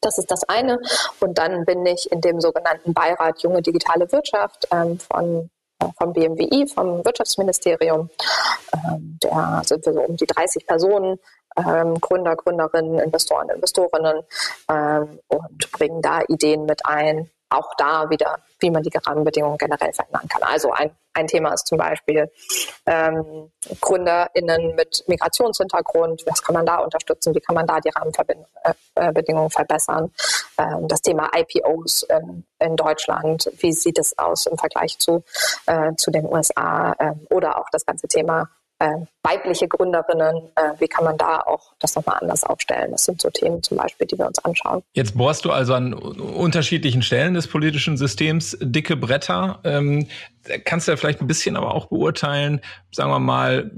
Das 0.00 0.16
ist 0.16 0.30
das 0.30 0.48
eine. 0.48 0.78
Und 1.20 1.36
dann 1.36 1.66
bin 1.66 1.84
ich 1.84 2.10
in 2.10 2.22
dem 2.22 2.40
sogenannten 2.40 2.94
Beirat 2.94 3.42
Junge 3.42 3.60
Digitale 3.60 4.10
Wirtschaft 4.10 4.66
von 4.70 5.50
vom 5.98 6.12
BMWI, 6.12 6.66
vom 6.66 7.04
Wirtschaftsministerium. 7.04 8.10
Ähm, 8.74 9.18
da 9.20 9.62
sind 9.64 9.84
wir 9.86 9.92
so 9.92 10.00
um 10.00 10.16
die 10.16 10.26
30 10.26 10.66
Personen, 10.66 11.18
ähm, 11.56 12.00
Gründer, 12.00 12.36
Gründerinnen, 12.36 12.98
Investoren, 12.98 13.48
Investorinnen 13.50 14.22
ähm, 14.68 15.18
und 15.28 15.72
bringen 15.72 16.02
da 16.02 16.20
Ideen 16.28 16.66
mit 16.66 16.84
ein, 16.86 17.30
auch 17.50 17.74
da 17.76 18.08
wieder, 18.10 18.38
wie 18.60 18.70
man 18.70 18.82
die 18.82 18.96
Rahmenbedingungen 18.96 19.58
generell 19.58 19.92
verändern 19.92 20.28
kann. 20.28 20.42
Also 20.42 20.72
ein, 20.72 20.90
ein 21.12 21.26
Thema 21.26 21.52
ist 21.52 21.66
zum 21.66 21.78
Beispiel 21.78 22.30
ähm, 22.86 23.50
GründerInnen 23.80 24.76
mit 24.76 25.04
Migrationshintergrund. 25.08 26.22
Was 26.26 26.42
kann 26.42 26.54
man 26.54 26.66
da 26.66 26.78
unterstützen? 26.78 27.34
Wie 27.34 27.40
kann 27.40 27.56
man 27.56 27.66
da 27.66 27.80
die 27.80 27.90
Rahmenbedingungen 27.90 29.46
äh, 29.46 29.50
verbessern? 29.50 30.12
Ähm, 30.58 30.88
das 30.88 31.02
Thema 31.02 31.30
IPOs 31.34 32.04
in, 32.04 32.44
in, 32.60 32.76
Deutschland. 32.76 33.50
Wie 33.58 33.72
sieht 33.72 33.98
es 33.98 34.16
aus 34.16 34.46
im 34.46 34.56
Vergleich 34.56 34.98
zu, 34.98 35.24
äh, 35.66 35.94
zu 35.96 36.10
den 36.10 36.26
USA? 36.26 36.94
Ähm, 36.98 37.26
oder 37.30 37.58
auch 37.58 37.66
das 37.72 37.84
ganze 37.84 38.06
Thema 38.06 38.42
äh, 38.42 38.59
weibliche 39.22 39.68
Gründerinnen, 39.68 40.48
äh, 40.54 40.72
wie 40.78 40.88
kann 40.88 41.04
man 41.04 41.18
da 41.18 41.40
auch 41.40 41.74
das 41.78 41.94
nochmal 41.94 42.16
anders 42.20 42.44
aufstellen? 42.44 42.92
Das 42.92 43.04
sind 43.04 43.20
so 43.20 43.28
Themen 43.28 43.62
zum 43.62 43.76
Beispiel, 43.76 44.06
die 44.06 44.18
wir 44.18 44.26
uns 44.26 44.38
anschauen. 44.44 44.82
Jetzt 44.94 45.16
bohrst 45.16 45.44
du 45.44 45.50
also 45.50 45.74
an 45.74 45.92
unterschiedlichen 45.92 47.02
Stellen 47.02 47.34
des 47.34 47.46
politischen 47.46 47.98
Systems 47.98 48.56
dicke 48.60 48.96
Bretter. 48.96 49.60
Ähm, 49.64 50.06
kannst 50.64 50.88
du 50.88 50.92
ja 50.92 50.96
vielleicht 50.96 51.20
ein 51.20 51.26
bisschen 51.26 51.56
aber 51.56 51.74
auch 51.74 51.86
beurteilen, 51.86 52.60
sagen 52.90 53.10
wir 53.10 53.18
mal, 53.18 53.70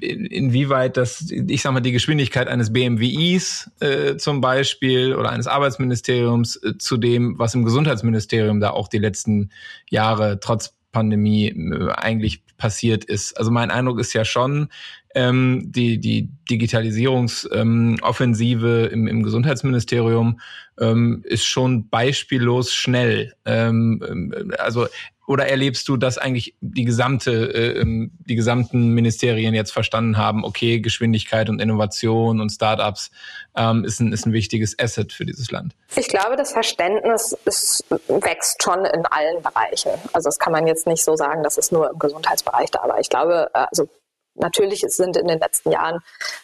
inwieweit 0.00 0.96
das, 0.96 1.30
ich 1.30 1.62
sag 1.62 1.72
mal, 1.72 1.80
die 1.80 1.92
Geschwindigkeit 1.92 2.48
eines 2.48 2.72
BMWIs 2.72 3.70
äh, 3.80 4.16
zum 4.16 4.40
Beispiel 4.40 5.14
oder 5.14 5.30
eines 5.30 5.46
Arbeitsministeriums 5.46 6.56
äh, 6.56 6.76
zu 6.78 6.96
dem, 6.96 7.38
was 7.38 7.54
im 7.54 7.64
Gesundheitsministerium 7.64 8.60
da 8.60 8.70
auch 8.70 8.88
die 8.88 8.98
letzten 8.98 9.50
Jahre 9.88 10.40
trotz 10.40 10.74
Pandemie 10.92 11.48
äh, 11.48 11.92
eigentlich 11.92 12.42
passiert 12.60 13.04
ist. 13.04 13.36
Also 13.38 13.50
mein 13.50 13.72
Eindruck 13.72 13.98
ist 13.98 14.12
ja 14.12 14.24
schon, 14.24 14.68
ähm, 15.14 15.62
die, 15.64 15.98
die 15.98 16.28
Digitalisierungsoffensive 16.48 18.90
ähm, 18.92 18.94
im, 19.00 19.08
im 19.08 19.24
Gesundheitsministerium 19.24 20.38
ähm, 20.78 21.24
ist 21.24 21.46
schon 21.46 21.88
beispiellos 21.88 22.72
schnell. 22.72 23.34
Ähm, 23.44 24.00
ähm 24.08 24.52
also 24.58 24.86
oder 25.30 25.46
erlebst 25.46 25.86
du, 25.86 25.96
dass 25.96 26.18
eigentlich 26.18 26.56
die 26.60 26.84
gesamte, 26.84 27.30
äh, 27.30 27.80
ähm, 27.82 28.10
die 28.18 28.34
gesamten 28.34 28.88
Ministerien 28.94 29.54
jetzt 29.54 29.70
verstanden 29.70 30.16
haben, 30.16 30.44
okay, 30.44 30.80
Geschwindigkeit 30.80 31.48
und 31.48 31.62
Innovation 31.62 32.40
und 32.40 32.50
Startups 32.50 33.12
ähm, 33.56 33.84
ist, 33.84 34.00
ein, 34.00 34.12
ist 34.12 34.26
ein 34.26 34.32
wichtiges 34.32 34.76
Asset 34.76 35.12
für 35.12 35.24
dieses 35.24 35.52
Land? 35.52 35.76
Ich 35.94 36.08
glaube, 36.08 36.34
das 36.34 36.50
Verständnis 36.50 37.30
ist, 37.44 37.84
wächst 38.08 38.60
schon 38.60 38.84
in 38.84 39.06
allen 39.06 39.40
Bereichen. 39.40 39.92
Also 40.12 40.26
das 40.26 40.40
kann 40.40 40.52
man 40.52 40.66
jetzt 40.66 40.88
nicht 40.88 41.04
so 41.04 41.14
sagen, 41.14 41.44
dass 41.44 41.58
es 41.58 41.70
nur 41.70 41.92
im 41.92 41.98
Gesundheitsbereich 42.00 42.72
da 42.72 42.88
war. 42.88 42.98
Ich 42.98 43.08
glaube, 43.08 43.50
äh, 43.54 43.66
also 43.70 43.88
natürlich 44.34 44.80
sind 44.88 45.16
in 45.16 45.28
den 45.28 45.38
letzten 45.38 45.70
Jahren 45.70 46.00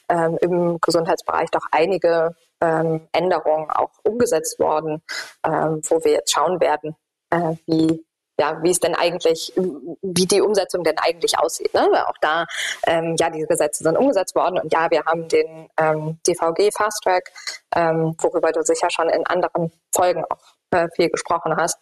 ähm, 0.09 0.38
im 0.40 0.79
Gesundheitsbereich 0.81 1.51
doch 1.51 1.66
einige 1.72 2.37
ähm, 2.61 3.09
Änderungen 3.11 3.68
auch 3.68 3.90
umgesetzt 4.05 4.61
worden, 4.61 5.03
ähm, 5.44 5.81
wo 5.88 6.05
wir 6.05 6.12
jetzt 6.12 6.33
schauen 6.33 6.61
werden, 6.61 6.94
äh, 7.31 7.57
wie 7.66 8.07
ja, 8.38 8.62
wie 8.62 8.70
es 8.70 8.81
denn 8.81 8.94
eigentlich, 8.94 9.53
wie 9.57 10.27
die 10.27 10.40
Umsetzung 10.40 10.85
denn 10.85 10.99
eigentlich 10.99 11.38
aussieht. 11.38 11.72
Ne? 11.75 11.88
Weil 11.90 12.03
auch 12.03 12.18
da, 12.20 12.46
ähm, 12.87 13.16
ja, 13.18 13.31
diese 13.31 13.46
Gesetze 13.46 13.83
sind 13.83 13.96
umgesetzt 13.96 14.35
worden 14.35 14.59
und 14.59 14.72
ja, 14.72 14.90
wir 14.90 15.05
haben 15.05 15.29
den 15.29 15.68
ähm, 15.79 16.18
DVG 16.27 16.70
Fast 16.77 17.03
Track, 17.03 17.33
ähm, 17.75 18.14
worüber 18.18 18.53
du 18.53 18.62
sicher 18.62 18.90
schon 18.90 19.09
in 19.09 19.27
anderen 19.27 19.72
Folgen 19.94 20.25
auch 20.29 20.57
äh, 20.70 20.88
viel 20.94 21.09
gesprochen 21.09 21.57
hast. 21.57 21.79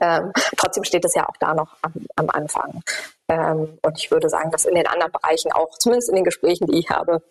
Ähm, 0.00 0.32
trotzdem 0.56 0.84
steht 0.84 1.04
es 1.04 1.14
ja 1.14 1.28
auch 1.28 1.36
da 1.38 1.54
noch 1.54 1.76
am, 1.82 1.92
am 2.16 2.30
Anfang. 2.30 2.82
Ähm, 3.28 3.78
und 3.82 3.98
ich 3.98 4.10
würde 4.10 4.28
sagen, 4.28 4.50
dass 4.50 4.64
in 4.64 4.74
den 4.74 4.86
anderen 4.86 5.12
Bereichen 5.12 5.52
auch, 5.52 5.76
zumindest 5.78 6.08
in 6.08 6.16
den 6.16 6.24
Gesprächen, 6.24 6.66
die 6.66 6.78
ich 6.78 6.90
habe, 6.90 7.22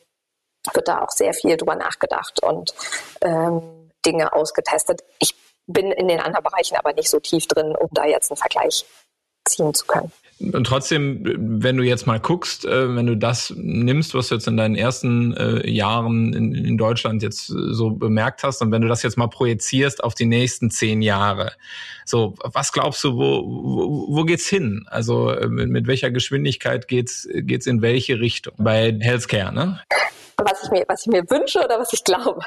wird 0.74 0.88
da 0.88 1.02
auch 1.02 1.10
sehr 1.10 1.34
viel 1.34 1.58
drüber 1.58 1.76
nachgedacht 1.76 2.42
und 2.44 2.74
ähm, 3.22 3.92
Dinge 4.06 4.34
ausgetestet. 4.34 5.04
Ich 5.20 5.36
bin 5.68 5.92
in 5.92 6.08
den 6.08 6.20
anderen 6.20 6.44
Bereichen 6.44 6.76
aber 6.76 6.94
nicht 6.94 7.10
so 7.10 7.20
tief 7.20 7.48
drin, 7.48 7.76
um 7.76 7.90
da 7.92 8.06
jetzt 8.06 8.32
einen 8.32 8.38
Vergleich 8.38 8.86
ziehen 9.46 9.74
zu 9.74 9.86
können. 9.86 10.12
Und 10.40 10.66
trotzdem, 10.66 11.22
wenn 11.62 11.78
du 11.78 11.84
jetzt 11.84 12.08
mal 12.08 12.20
guckst, 12.20 12.66
äh, 12.66 12.96
wenn 12.96 13.06
du 13.06 13.16
das 13.16 13.54
nimmst, 13.56 14.16
was 14.16 14.30
du 14.30 14.36
jetzt 14.36 14.48
in 14.48 14.58
deinen 14.58 14.76
ersten 14.76 15.36
äh, 15.38 15.70
Jahren 15.70 16.34
in, 16.34 16.78
Deutschland 16.78 17.22
jetzt 17.22 17.52
äh, 17.52 17.74
so 17.74 17.92
bemerkt 17.92 18.44
hast, 18.44 18.62
und 18.62 18.72
wenn 18.72 18.82
du 18.82 18.88
das 18.88 19.04
jetzt 19.04 19.18
mal 19.18 19.28
projizierst 19.28 20.04
auf 20.04 20.16
die 20.16 20.26
nächsten 20.26 20.72
zehn 20.72 21.04
Jahre, 21.04 21.52
so, 22.06 22.34
was 22.44 22.72
glaubst 22.72 23.04
du, 23.04 23.18
wo, 23.18 23.44
wo, 23.46 24.16
wo 24.16 24.24
geht's 24.24 24.48
hin? 24.48 24.86
Also 24.88 25.36
mit, 25.48 25.70
mit 25.70 25.86
welcher 25.86 26.10
Geschwindigkeit 26.10 26.88
geht's, 26.88 27.28
geht's 27.32 27.68
in 27.68 27.84
welche 27.84 28.20
Richtung? 28.20 28.56
Bei 28.58 28.98
Healthcare, 29.00 29.54
ne? 29.54 29.80
Was 30.46 30.64
ich 30.64 30.72
mir, 30.72 30.86
was 30.88 31.02
ich 31.02 31.12
mir 31.12 31.30
wünsche 31.30 31.64
oder 31.64 31.80
was 31.80 31.94
ich 31.94 32.04
glaube. 32.04 32.42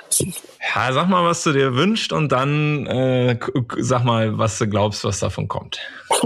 Ja, 0.74 0.92
sag 0.92 1.08
mal, 1.08 1.24
was 1.24 1.42
du 1.44 1.52
dir 1.52 1.74
wünschst 1.74 2.12
und 2.12 2.30
dann 2.30 2.86
äh, 2.86 3.38
sag 3.78 4.04
mal, 4.04 4.38
was 4.38 4.58
du 4.58 4.68
glaubst, 4.68 5.04
was 5.04 5.20
davon 5.20 5.48
kommt. 5.48 5.78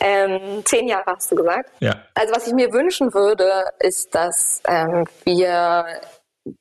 ähm, 0.00 0.62
zehn 0.64 0.88
Jahre 0.88 1.04
hast 1.06 1.30
du 1.30 1.36
gesagt. 1.36 1.70
Ja. 1.80 1.96
Also 2.14 2.34
was 2.34 2.46
ich 2.46 2.54
mir 2.54 2.72
wünschen 2.72 3.14
würde, 3.14 3.50
ist, 3.80 4.14
dass 4.14 4.62
ähm, 4.66 5.04
wir 5.24 5.84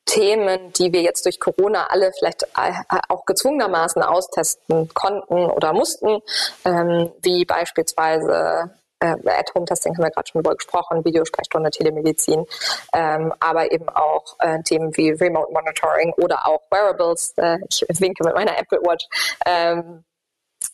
Themen, 0.05 0.73
die 0.73 0.91
wir 0.91 1.01
jetzt 1.01 1.25
durch 1.25 1.39
Corona 1.39 1.87
alle 1.87 2.11
vielleicht 2.17 2.43
äh, 2.43 2.73
auch 3.09 3.25
gezwungenermaßen 3.25 4.01
austesten 4.01 4.89
konnten 4.93 5.45
oder 5.45 5.73
mussten, 5.73 6.19
ähm, 6.65 7.11
wie 7.21 7.45
beispielsweise 7.45 8.71
äh, 8.99 9.15
At-Home-Testing 9.25 9.95
haben 9.95 10.03
wir 10.03 10.11
gerade 10.11 10.27
schon 10.27 10.41
drüber 10.41 10.55
gesprochen, 10.55 11.05
Videosprechstunde, 11.05 11.69
Telemedizin, 11.69 12.45
ähm, 12.93 13.33
aber 13.39 13.71
eben 13.71 13.89
auch 13.89 14.35
äh, 14.39 14.61
Themen 14.63 14.95
wie 14.97 15.11
Remote 15.11 15.51
Monitoring 15.51 16.13
oder 16.13 16.47
auch 16.47 16.61
Wearables, 16.71 17.33
äh, 17.37 17.57
ich 17.69 17.85
winke 17.99 18.23
mit 18.23 18.35
meiner 18.35 18.57
Apple 18.57 18.79
Watch, 18.79 19.05
ähm, 19.45 20.03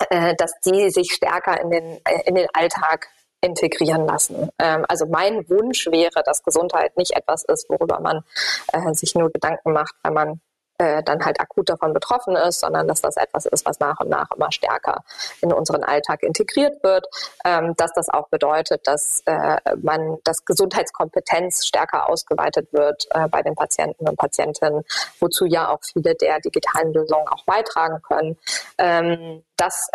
äh, 0.10 0.36
dass 0.36 0.54
die 0.66 0.90
sich 0.90 1.12
stärker 1.12 1.60
in 1.62 1.70
den, 1.70 1.84
äh, 2.06 2.22
in 2.26 2.36
den 2.36 2.48
Alltag 2.54 3.10
integrieren 3.42 4.06
lassen. 4.06 4.50
Ähm, 4.58 4.86
also 4.88 5.06
mein 5.06 5.48
Wunsch 5.50 5.88
wäre, 5.88 6.24
dass 6.26 6.44
Gesundheit 6.44 6.96
nicht 6.98 7.16
etwas 7.16 7.44
ist, 7.44 7.70
worüber 7.70 8.00
man 8.00 8.24
äh, 8.72 8.94
sich 8.94 9.16
nur 9.16 9.32
Gedanken 9.32 9.74
macht, 9.74 9.96
wenn 10.04 10.14
man 10.14 10.42
äh, 10.78 11.04
dann 11.04 11.24
halt 11.24 11.40
akut 11.40 11.70
davon 11.70 11.94
betroffen 11.94 12.36
ist, 12.36 12.62
sondern 12.62 12.88
dass 12.88 13.02
das 13.02 13.18
etwas 13.18 13.46
ist, 13.46 13.66
was 13.66 13.80
nach 13.80 14.00
und 14.00 14.10
nach 14.10 14.32
immer 14.36 14.52
stärker 14.52 15.04
in 15.42 15.54
unseren 15.54 15.84
Alltag 15.84 16.24
integriert 16.24 16.84
wird, 16.84 17.08
ähm, 17.46 17.74
dass 17.78 17.94
das 17.94 18.10
auch 18.10 18.30
bedeutet, 18.30 18.88
dass 18.88 19.22
äh, 19.26 19.58
man, 19.82 20.18
dass 20.24 20.46
Gesundheitskompetenz 20.46 21.66
stärker 21.66 22.10
ausgeweitet 22.10 22.72
wird 22.72 23.08
äh, 23.12 23.28
bei 23.28 23.42
den 23.42 23.56
Patienten 23.56 24.08
und 24.08 24.18
Patientinnen, 24.18 24.84
wozu 25.20 25.46
ja 25.46 25.70
auch 25.70 25.80
viele 25.84 26.16
der 26.16 26.40
digitalen 26.40 26.94
Lösungen 26.94 27.28
auch 27.28 27.44
beitragen 27.46 28.02
können. 28.02 28.38
Ähm, 28.78 29.44
dass 29.58 29.90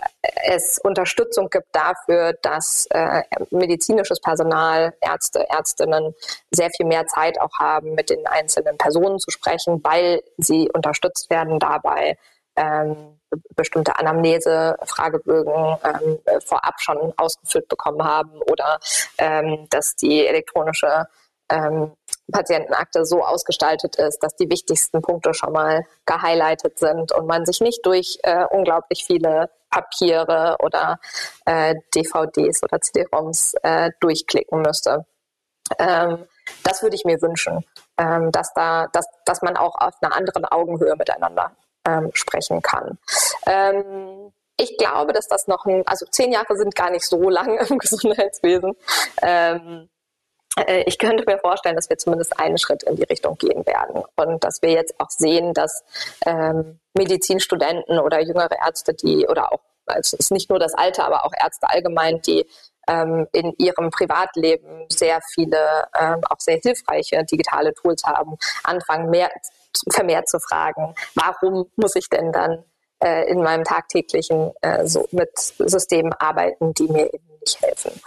es 0.46 0.78
Unterstützung 0.78 1.50
gibt 1.50 1.68
dafür, 1.72 2.34
dass 2.42 2.86
äh, 2.90 3.22
medizinisches 3.50 4.20
Personal, 4.20 4.94
Ärzte, 5.00 5.48
Ärztinnen 5.50 6.14
sehr 6.50 6.70
viel 6.70 6.86
mehr 6.86 7.06
Zeit 7.06 7.40
auch 7.40 7.58
haben, 7.58 7.94
mit 7.94 8.10
den 8.10 8.26
einzelnen 8.26 8.78
Personen 8.78 9.18
zu 9.18 9.30
sprechen, 9.30 9.82
weil 9.82 10.22
sie 10.36 10.70
unterstützt 10.72 11.28
werden 11.30 11.58
dabei, 11.58 12.16
ähm, 12.56 13.18
bestimmte 13.54 13.96
Anamnese, 13.98 14.76
Fragebögen 14.84 15.76
ähm, 15.84 16.18
vorab 16.46 16.80
schon 16.80 17.12
ausgefüllt 17.16 17.68
bekommen 17.68 18.02
haben 18.02 18.40
oder 18.50 18.78
ähm, 19.18 19.66
dass 19.70 19.94
die 19.96 20.26
elektronische 20.26 21.06
ähm, 21.50 21.92
Patientenakte 22.32 23.04
so 23.04 23.24
ausgestaltet 23.24 23.96
ist, 23.96 24.22
dass 24.22 24.36
die 24.36 24.50
wichtigsten 24.50 25.02
Punkte 25.02 25.34
schon 25.34 25.52
mal 25.52 25.84
gehighlightet 26.06 26.78
sind 26.78 27.12
und 27.12 27.26
man 27.26 27.46
sich 27.46 27.60
nicht 27.60 27.84
durch 27.86 28.18
äh, 28.22 28.44
unglaublich 28.50 29.04
viele 29.04 29.50
Papiere 29.70 30.56
oder 30.60 30.98
äh, 31.44 31.74
DVDs 31.94 32.62
oder 32.62 32.80
CD-ROMs 32.80 33.54
äh, 33.62 33.90
durchklicken 34.00 34.62
müsste. 34.62 35.06
Ähm, 35.78 36.26
das 36.64 36.82
würde 36.82 36.96
ich 36.96 37.04
mir 37.04 37.20
wünschen, 37.20 37.64
ähm, 37.98 38.32
dass 38.32 38.52
da, 38.54 38.86
dass, 38.92 39.06
dass 39.24 39.42
man 39.42 39.56
auch 39.56 39.74
auf 39.76 39.94
einer 40.00 40.14
anderen 40.14 40.44
Augenhöhe 40.44 40.96
miteinander 40.96 41.52
ähm, 41.86 42.10
sprechen 42.14 42.62
kann. 42.62 42.98
Ähm, 43.46 44.32
ich 44.56 44.76
glaube, 44.76 45.12
dass 45.12 45.28
das 45.28 45.46
noch 45.46 45.66
ein, 45.66 45.86
also 45.86 46.06
zehn 46.06 46.32
Jahre 46.32 46.56
sind 46.56 46.74
gar 46.74 46.90
nicht 46.90 47.06
so 47.06 47.28
lang 47.30 47.58
im 47.68 47.78
Gesundheitswesen. 47.78 48.76
Äh, 50.56 50.84
ich 50.86 50.98
könnte 50.98 51.24
mir 51.26 51.38
vorstellen, 51.38 51.76
dass 51.76 51.90
wir 51.90 51.98
zumindest 51.98 52.38
einen 52.38 52.58
Schritt 52.58 52.82
in 52.82 52.96
die 52.96 53.04
Richtung 53.04 53.36
gehen 53.36 53.66
werden. 53.66 54.02
Und 54.16 54.44
dass 54.44 54.62
wir 54.62 54.70
jetzt 54.70 54.98
auch 54.98 55.10
sehen, 55.10 55.54
dass 55.54 55.84
ähm, 56.26 56.80
Medizinstudenten 56.94 57.98
oder 57.98 58.20
jüngere 58.20 58.56
Ärzte, 58.64 58.94
die 58.94 59.26
oder 59.26 59.52
auch 59.52 59.60
also 59.86 60.16
es 60.16 60.26
ist 60.26 60.32
nicht 60.32 60.50
nur 60.50 60.58
das 60.58 60.74
Alter, 60.74 61.06
aber 61.06 61.24
auch 61.24 61.32
Ärzte 61.42 61.70
allgemein, 61.70 62.20
die 62.20 62.46
ähm, 62.88 63.26
in 63.32 63.54
ihrem 63.58 63.90
Privatleben 63.90 64.86
sehr 64.90 65.20
viele, 65.34 65.86
ähm, 65.98 66.20
auch 66.28 66.40
sehr 66.40 66.58
hilfreiche 66.62 67.24
digitale 67.24 67.74
Tools 67.74 68.02
haben, 68.04 68.36
anfangen 68.64 69.10
mehr 69.10 69.30
vermehrt 69.90 70.28
zu 70.28 70.40
fragen, 70.40 70.94
warum 71.14 71.70
muss 71.76 71.94
ich 71.94 72.08
denn 72.08 72.32
dann 72.32 72.64
äh, 73.02 73.30
in 73.30 73.42
meinem 73.42 73.64
tagtäglichen 73.64 74.52
äh, 74.60 74.86
so 74.86 75.06
mit 75.12 75.36
Systemen 75.36 76.12
arbeiten, 76.18 76.74
die 76.74 76.88
mir 76.88 77.12
eben 77.12 77.28
nicht 77.40 77.62
helfen. 77.62 78.00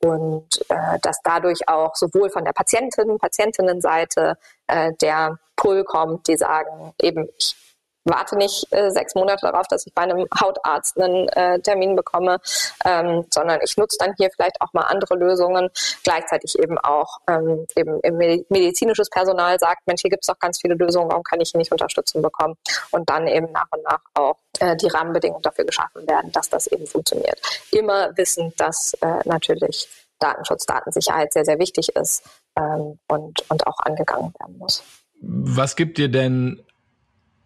Und 0.00 0.60
äh, 0.68 0.98
dass 1.00 1.18
dadurch 1.22 1.68
auch 1.68 1.94
sowohl 1.94 2.30
von 2.30 2.44
der 2.44 2.52
Patientin, 2.52 3.18
Patientinnenseite 3.18 4.36
äh, 4.66 4.92
der 5.00 5.38
Pull 5.56 5.84
kommt, 5.84 6.26
die 6.28 6.36
sagen, 6.36 6.92
eben, 7.00 7.28
ich 7.38 7.54
warte 8.04 8.36
nicht 8.36 8.66
äh, 8.70 8.90
sechs 8.90 9.14
Monate 9.14 9.46
darauf, 9.46 9.66
dass 9.68 9.86
ich 9.86 9.94
bei 9.94 10.02
einem 10.02 10.26
Hautarzt 10.40 11.00
einen 11.00 11.28
äh, 11.30 11.60
Termin 11.60 11.96
bekomme, 11.96 12.38
ähm, 12.84 13.24
sondern 13.32 13.60
ich 13.62 13.76
nutze 13.76 13.96
dann 13.98 14.14
hier 14.16 14.30
vielleicht 14.34 14.60
auch 14.60 14.72
mal 14.72 14.82
andere 14.82 15.14
Lösungen. 15.14 15.70
Gleichzeitig 16.04 16.58
eben 16.58 16.78
auch 16.78 17.18
ähm, 17.28 17.66
eben, 17.76 18.00
eben 18.02 18.44
medizinisches 18.48 19.10
Personal 19.10 19.58
sagt, 19.58 19.86
Mensch, 19.86 20.02
hier 20.02 20.10
gibt 20.10 20.24
es 20.24 20.28
doch 20.28 20.38
ganz 20.38 20.60
viele 20.60 20.74
Lösungen, 20.74 21.10
warum 21.10 21.22
kann 21.22 21.40
ich 21.40 21.50
hier 21.50 21.58
nicht 21.58 21.72
Unterstützung 21.72 22.22
bekommen? 22.22 22.56
Und 22.90 23.08
dann 23.08 23.26
eben 23.26 23.50
nach 23.52 23.66
und 23.70 23.82
nach 23.84 24.00
auch 24.14 24.36
äh, 24.58 24.76
die 24.76 24.88
Rahmenbedingungen 24.88 25.42
dafür 25.42 25.64
geschaffen 25.64 26.06
werden, 26.08 26.32
dass 26.32 26.48
das 26.48 26.66
eben 26.66 26.86
funktioniert. 26.86 27.40
Immer 27.70 28.16
wissen, 28.16 28.52
dass 28.56 28.94
äh, 28.94 29.20
natürlich 29.24 29.88
Datenschutz, 30.18 30.66
Datensicherheit 30.66 31.32
sehr, 31.32 31.44
sehr 31.44 31.58
wichtig 31.58 31.88
ist. 31.96 32.22
ähm, 32.56 32.98
und, 33.08 33.50
und 33.50 33.66
auch 33.66 33.78
angegangen 33.80 34.32
werden 34.38 34.58
muss. 34.58 34.82
Was 35.20 35.76
gibt 35.76 35.98
dir 35.98 36.10
denn 36.10 36.62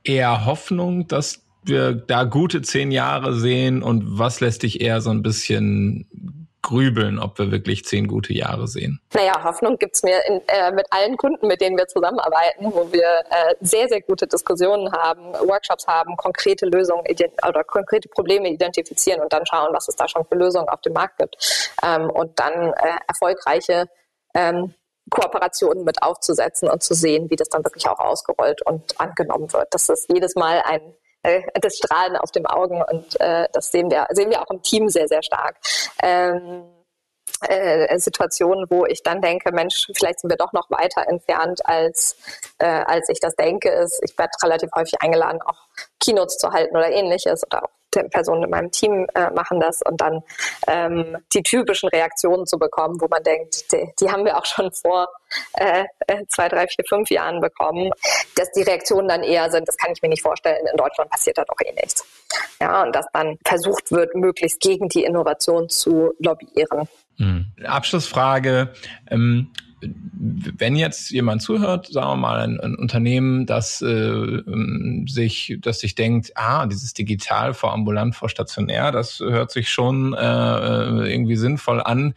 eher 0.09 0.47
Hoffnung, 0.47 1.09
dass 1.09 1.43
wir 1.65 1.95
da 1.95 2.25
gute 2.25 2.63
zehn 2.63 2.91
Jahre 2.93 3.35
sehen 3.35 3.83
und 3.83 4.19
was 4.19 4.41
lässt 4.41 4.63
dich 4.63 4.81
eher 4.81 5.01
so 5.01 5.11
ein 5.11 5.23
bisschen 5.23 6.09
grübeln, 6.67 7.21
ob 7.21 7.39
wir 7.39 7.53
wirklich 7.53 7.85
zehn 7.85 8.09
gute 8.09 8.33
Jahre 8.33 8.67
sehen? 8.67 9.01
Naja, 9.15 9.43
Hoffnung 9.45 9.79
gibt's 9.79 10.03
mir 10.03 10.19
in, 10.27 10.41
äh, 10.49 10.73
mit 10.73 10.87
allen 10.91 11.17
Kunden, 11.17 11.47
mit 11.47 11.61
denen 11.61 11.77
wir 11.77 11.87
zusammenarbeiten, 11.87 12.73
wo 12.73 12.93
wir 12.93 13.05
äh, 13.31 13.55
sehr, 13.61 13.89
sehr 13.89 14.01
gute 14.01 14.27
Diskussionen 14.27 14.91
haben, 14.93 15.33
Workshops 15.49 15.87
haben, 15.87 16.17
konkrete 16.17 16.67
Lösungen 16.67 17.05
oder 17.47 17.63
konkrete 17.63 18.09
Probleme 18.09 18.49
identifizieren 18.49 19.21
und 19.23 19.33
dann 19.33 19.47
schauen, 19.47 19.73
was 19.73 19.87
es 19.87 19.95
da 19.95 20.09
schon 20.09 20.25
für 20.25 20.37
Lösungen 20.37 20.69
auf 20.69 20.81
dem 20.81 20.95
Markt 20.95 21.19
gibt. 21.19 21.37
Ähm, 21.85 22.11
und 22.11 22.37
dann 22.39 22.73
äh, 22.73 22.99
erfolgreiche 23.07 23.87
ähm, 24.35 24.75
Kooperationen 25.11 25.85
mit 25.85 26.03
aufzusetzen 26.03 26.69
und 26.69 26.83
zu 26.83 26.95
sehen, 26.95 27.31
wie 27.31 27.37
das 27.37 27.49
dann 27.49 27.65
wirklich 27.65 27.89
auch 27.89 27.99
ausgerollt 27.99 28.63
und 28.63 29.01
angenommen 29.01 29.53
wird. 29.53 29.69
Das 29.73 29.89
ist 29.89 30.11
jedes 30.13 30.35
Mal 30.35 30.63
ein 30.65 30.81
äh, 31.23 31.43
das 31.61 31.77
Strahlen 31.77 32.17
auf 32.17 32.31
den 32.31 32.47
Augen 32.47 32.83
und 32.83 33.21
äh, 33.21 33.49
das 33.53 33.71
sehen 33.71 33.91
wir, 33.91 34.07
sehen 34.11 34.31
wir 34.31 34.43
auch 34.43 34.51
im 34.51 34.63
Team 34.63 34.89
sehr, 34.89 35.09
sehr 35.09 35.23
stark. 35.23 35.57
Ähm, 36.03 36.65
äh, 37.43 37.99
Situationen, 37.99 38.67
wo 38.71 38.87
ich 38.87 39.03
dann 39.03 39.21
denke, 39.21 39.53
Mensch, 39.53 39.87
vielleicht 39.95 40.21
sind 40.21 40.31
wir 40.31 40.37
doch 40.37 40.53
noch 40.53 40.71
weiter 40.71 41.07
entfernt, 41.07 41.61
als, 41.67 42.17
äh, 42.59 42.67
als 42.67 43.09
ich 43.09 43.21
das 43.21 43.35
denke. 43.35 43.69
Ist, 43.69 44.01
ich 44.03 44.17
werde 44.17 44.33
relativ 44.43 44.71
häufig 44.75 44.95
eingeladen, 45.01 45.43
auch 45.43 45.69
Keynotes 46.01 46.39
zu 46.39 46.51
halten 46.51 46.77
oder 46.77 46.91
ähnliches 46.91 47.45
oder 47.45 47.65
auch 47.65 47.71
Personen 48.05 48.45
in 48.45 48.51
meinem 48.51 48.71
Team 48.71 49.07
äh, 49.15 49.31
machen 49.31 49.61
das 49.61 49.81
und 49.83 50.01
dann 50.01 50.23
ähm, 50.67 51.17
die 51.33 51.43
typischen 51.43 51.89
Reaktionen 51.89 52.47
zu 52.47 52.59
bekommen, 52.59 53.01
wo 53.01 53.09
man 53.09 53.23
denkt, 53.23 53.73
die, 53.73 53.89
die 54.01 54.11
haben 54.11 54.25
wir 54.25 54.37
auch 54.37 54.47
schon 54.47 54.71
vor 54.73 55.09
äh, 55.55 55.85
äh, 56.07 56.25
zwei, 56.29 56.49
drei, 56.49 56.67
vier, 56.67 56.85
fünf 56.89 57.11
Jahren 57.11 57.41
bekommen, 57.41 57.91
dass 58.37 58.51
die 58.53 58.63
Reaktionen 58.63 59.09
dann 59.09 59.23
eher 59.23 59.51
sind, 59.51 59.69
das 59.69 59.77
kann 59.77 59.93
ich 59.93 60.03
mir 60.03 60.09
nicht 60.09 60.23
vorstellen, 60.23 60.67
in 60.71 60.77
Deutschland 60.77 61.11
passiert 61.11 61.39
da 61.39 61.45
doch 61.45 61.57
eh 61.65 61.73
nichts. 61.73 62.05
Ja, 62.61 62.83
und 62.83 62.95
dass 62.95 63.07
dann 63.13 63.39
versucht 63.45 63.91
wird, 63.91 64.15
möglichst 64.15 64.61
gegen 64.61 64.89
die 64.89 65.05
Innovation 65.05 65.69
zu 65.69 66.15
lobbyieren. 66.19 66.89
Mhm. 67.19 67.47
Abschlussfrage. 67.65 68.73
Ähm, 69.11 69.53
wenn 69.81 70.77
jetzt 70.77 71.11
jemand 71.11 71.43
zuhört, 71.43 71.89
sagen 71.89 72.09
wir 72.09 72.17
mal 72.17 72.41
ein, 72.41 72.59
ein 72.61 72.75
Unternehmen, 72.77 73.47
das 73.47 73.83
äh, 73.83 73.87
ähm, 73.87 75.07
sich, 75.07 75.59
das 75.61 75.81
sich 75.81 75.95
denkt, 75.95 76.33
ah, 76.35 76.67
dieses 76.67 76.95
digital 76.95 77.53
vor 77.53 77.73
ambulant 77.73 78.15
vor 78.15 78.29
stationär, 78.29 78.91
das 78.91 79.21
hört 79.21 79.51
sich 79.51 79.71
schon 79.71 80.15
äh, 80.15 80.19
äh 80.19 81.13
irgendwie 81.13 81.37
sinnvoll 81.37 81.83
an. 81.83 82.15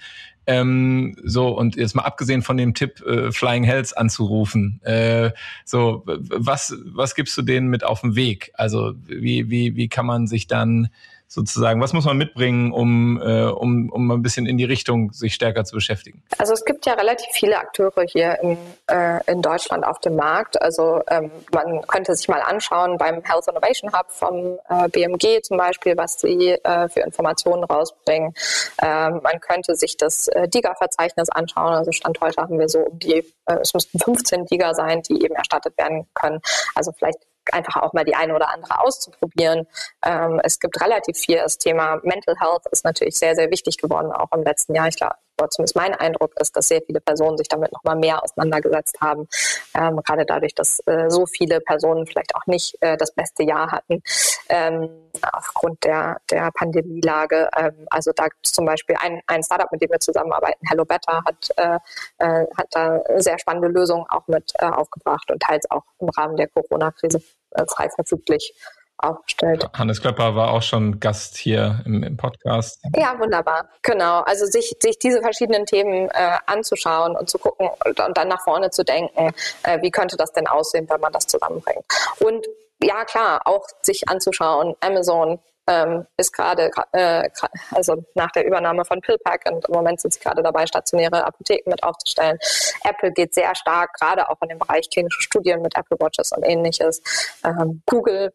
Ähm, 0.47 1.15
so, 1.23 1.49
und 1.49 1.75
jetzt 1.75 1.95
mal 1.95 2.03
abgesehen 2.03 2.41
von 2.41 2.57
dem 2.57 2.73
Tipp, 2.73 3.01
äh, 3.05 3.31
Flying 3.31 3.63
Hells 3.63 3.93
anzurufen, 3.93 4.79
äh, 4.83 5.31
so, 5.63 6.03
was, 6.05 6.75
was 6.85 7.13
gibst 7.13 7.37
du 7.37 7.43
denen 7.43 7.67
mit 7.67 7.83
auf 7.83 8.01
den 8.01 8.15
Weg? 8.15 8.51
Also, 8.55 8.93
wie, 9.05 9.51
wie, 9.51 9.75
wie 9.75 9.89
kann 9.89 10.07
man 10.07 10.25
sich 10.25 10.47
dann 10.47 10.89
sozusagen? 11.29 11.79
Was 11.79 11.93
muss 11.93 12.05
man 12.05 12.17
mitbringen, 12.17 12.73
um, 12.73 13.21
äh, 13.21 13.43
um, 13.43 13.89
um 13.91 14.11
ein 14.11 14.23
bisschen 14.23 14.47
in 14.47 14.57
die 14.57 14.65
Richtung 14.65 15.13
sich 15.13 15.35
stärker 15.35 15.63
zu 15.63 15.75
beschäftigen? 15.75 16.23
Also 16.39 16.53
es 16.53 16.65
gibt 16.65 16.87
ja 16.87 16.93
relativ 16.93 17.27
viele 17.31 17.57
Akteure 17.57 18.03
hier 18.07 18.39
in, 18.41 18.57
äh, 18.87 19.23
in 19.31 19.43
Deutschland 19.43 19.85
auf 19.85 19.99
dem 19.99 20.15
Markt. 20.15 20.59
Also 20.61 21.01
ähm, 21.07 21.31
man 21.53 21.81
könnte 21.87 22.15
sich 22.15 22.27
mal 22.27 22.41
anschauen 22.41 22.97
beim 22.97 23.23
Health 23.23 23.47
Innovation 23.47 23.93
Hub 23.93 24.07
vom 24.09 24.57
äh, 24.69 24.89
BMG 24.89 25.41
zum 25.43 25.57
Beispiel, 25.57 25.95
was 25.95 26.19
sie 26.19 26.57
äh, 26.63 26.89
für 26.89 27.01
Informationen 27.01 27.63
rausbringen. 27.63 28.33
Ähm, 28.81 29.21
man 29.21 29.39
könnte 29.39 29.75
sich 29.75 29.97
das 29.97 30.29
äh, 30.29 30.47
DIGA-Verzeichnis 30.47 31.29
anschauen. 31.29 31.73
Also 31.73 31.91
Stand 31.91 32.19
heute 32.21 32.41
haben 32.41 32.57
wir 32.57 32.69
so 32.69 32.79
um 32.79 32.97
die, 32.97 33.23
äh, 33.45 33.57
es 33.61 33.75
müssten 33.75 33.99
15 33.99 34.47
DIGA 34.47 34.73
sein, 34.73 35.03
die 35.03 35.23
eben 35.23 35.35
erstattet 35.35 35.77
werden 35.77 36.07
können. 36.15 36.39
Also 36.73 36.91
vielleicht 36.91 37.19
einfach 37.53 37.81
auch 37.81 37.93
mal 37.93 38.05
die 38.05 38.15
eine 38.15 38.35
oder 38.35 38.53
andere 38.53 38.79
auszuprobieren. 38.81 39.67
Ähm, 40.05 40.39
es 40.43 40.59
gibt 40.59 40.79
relativ 40.81 41.17
viel. 41.17 41.37
Das 41.37 41.57
Thema 41.57 41.99
Mental 42.03 42.35
Health 42.39 42.65
ist 42.71 42.85
natürlich 42.85 43.17
sehr, 43.17 43.35
sehr 43.35 43.51
wichtig 43.51 43.77
geworden, 43.77 44.11
auch 44.11 44.31
im 44.31 44.43
letzten 44.43 44.75
Jahr. 44.75 44.87
Ich 44.87 44.97
glaube, 44.97 45.15
zumindest 45.47 45.75
mein 45.75 45.93
Eindruck 45.95 46.33
ist, 46.39 46.55
dass 46.55 46.67
sehr 46.67 46.81
viele 46.81 46.99
Personen 47.01 47.37
sich 47.37 47.47
damit 47.47 47.71
noch 47.71 47.83
mal 47.83 47.95
mehr 47.95 48.23
auseinandergesetzt 48.23 48.99
haben. 49.01 49.27
Ähm, 49.75 50.01
gerade 50.03 50.25
dadurch, 50.25 50.55
dass 50.55 50.79
äh, 50.85 51.09
so 51.09 51.25
viele 51.25 51.61
Personen 51.61 52.05
vielleicht 52.05 52.35
auch 52.35 52.45
nicht 52.47 52.75
äh, 52.81 52.97
das 52.97 53.11
beste 53.11 53.43
Jahr 53.43 53.71
hatten 53.71 54.01
ähm, 54.49 54.89
aufgrund 55.31 55.83
der, 55.83 56.17
der 56.29 56.51
Pandemielage. 56.51 57.49
Ähm, 57.57 57.87
also 57.89 58.11
da 58.15 58.25
gibt 58.27 58.45
es 58.45 58.51
zum 58.51 58.65
Beispiel 58.65 58.95
ein, 58.99 59.21
ein 59.27 59.43
Startup, 59.43 59.71
mit 59.71 59.81
dem 59.81 59.89
wir 59.91 59.99
zusammenarbeiten, 59.99 60.59
Hello 60.67 60.85
Better, 60.85 61.21
hat, 61.25 61.49
äh, 61.57 61.79
äh 62.17 62.47
hat 62.57 62.67
da 62.71 62.99
sehr 63.17 63.39
spannende 63.39 63.67
Lösungen 63.67 64.05
auch 64.09 64.27
mit 64.27 64.51
äh, 64.59 64.65
aufgebracht 64.65 65.31
und 65.31 65.41
teils 65.41 65.69
auch 65.69 65.83
im 65.99 66.09
Rahmen 66.09 66.35
der 66.35 66.47
Corona-Krise 66.47 67.21
äh, 67.51 67.65
frei 67.67 67.89
verfüglich 67.89 68.53
aufgestellt. 68.99 69.69
Hannes 69.73 70.01
Klepper 70.01 70.35
war 70.35 70.51
auch 70.51 70.61
schon 70.61 70.99
Gast 70.99 71.37
hier 71.37 71.81
im, 71.85 72.03
im 72.03 72.17
Podcast. 72.17 72.81
Ja, 72.95 73.17
wunderbar. 73.19 73.69
Genau. 73.81 74.21
Also 74.21 74.45
sich, 74.45 74.75
sich 74.81 74.99
diese 74.99 75.21
verschiedenen 75.21 75.65
Themen 75.65 76.09
äh, 76.09 76.37
anzuschauen 76.45 77.15
und 77.15 77.29
zu 77.29 77.39
gucken 77.39 77.69
und, 77.85 77.99
und, 77.99 78.17
dann 78.17 78.27
nach 78.27 78.43
vorne 78.43 78.69
zu 78.69 78.83
denken, 78.83 79.33
äh, 79.63 79.81
wie 79.81 79.91
könnte 79.91 80.17
das 80.17 80.31
denn 80.33 80.47
aussehen, 80.47 80.89
wenn 80.89 80.99
man 80.99 81.11
das 81.11 81.27
zusammenbringt. 81.27 81.83
Und 82.19 82.45
ja, 82.81 83.03
klar, 83.05 83.41
auch 83.45 83.65
sich 83.81 84.07
anzuschauen, 84.07 84.75
Amazon 84.79 85.39
ähm, 85.69 86.05
ist 86.17 86.33
gerade, 86.33 86.71
äh, 86.93 87.29
also 87.71 88.03
nach 88.15 88.31
der 88.31 88.45
Übernahme 88.45 88.85
von 88.85 89.01
PillPack 89.01 89.49
und 89.51 89.65
im 89.67 89.73
Moment 89.73 90.01
sind 90.01 90.13
sie 90.13 90.19
gerade 90.19 90.41
dabei, 90.41 90.65
stationäre 90.65 91.25
Apotheken 91.25 91.69
mit 91.69 91.83
aufzustellen. 91.83 92.37
Apple 92.83 93.11
geht 93.11 93.35
sehr 93.35 93.53
stark, 93.55 93.93
gerade 93.93 94.29
auch 94.29 94.37
in 94.41 94.49
dem 94.49 94.59
Bereich 94.59 94.89
klinische 94.89 95.21
Studien 95.21 95.61
mit 95.61 95.75
Apple 95.77 95.97
Watches 95.99 96.31
und 96.31 96.43
ähnliches. 96.43 97.01
Ähm, 97.43 97.83
Google 97.85 98.33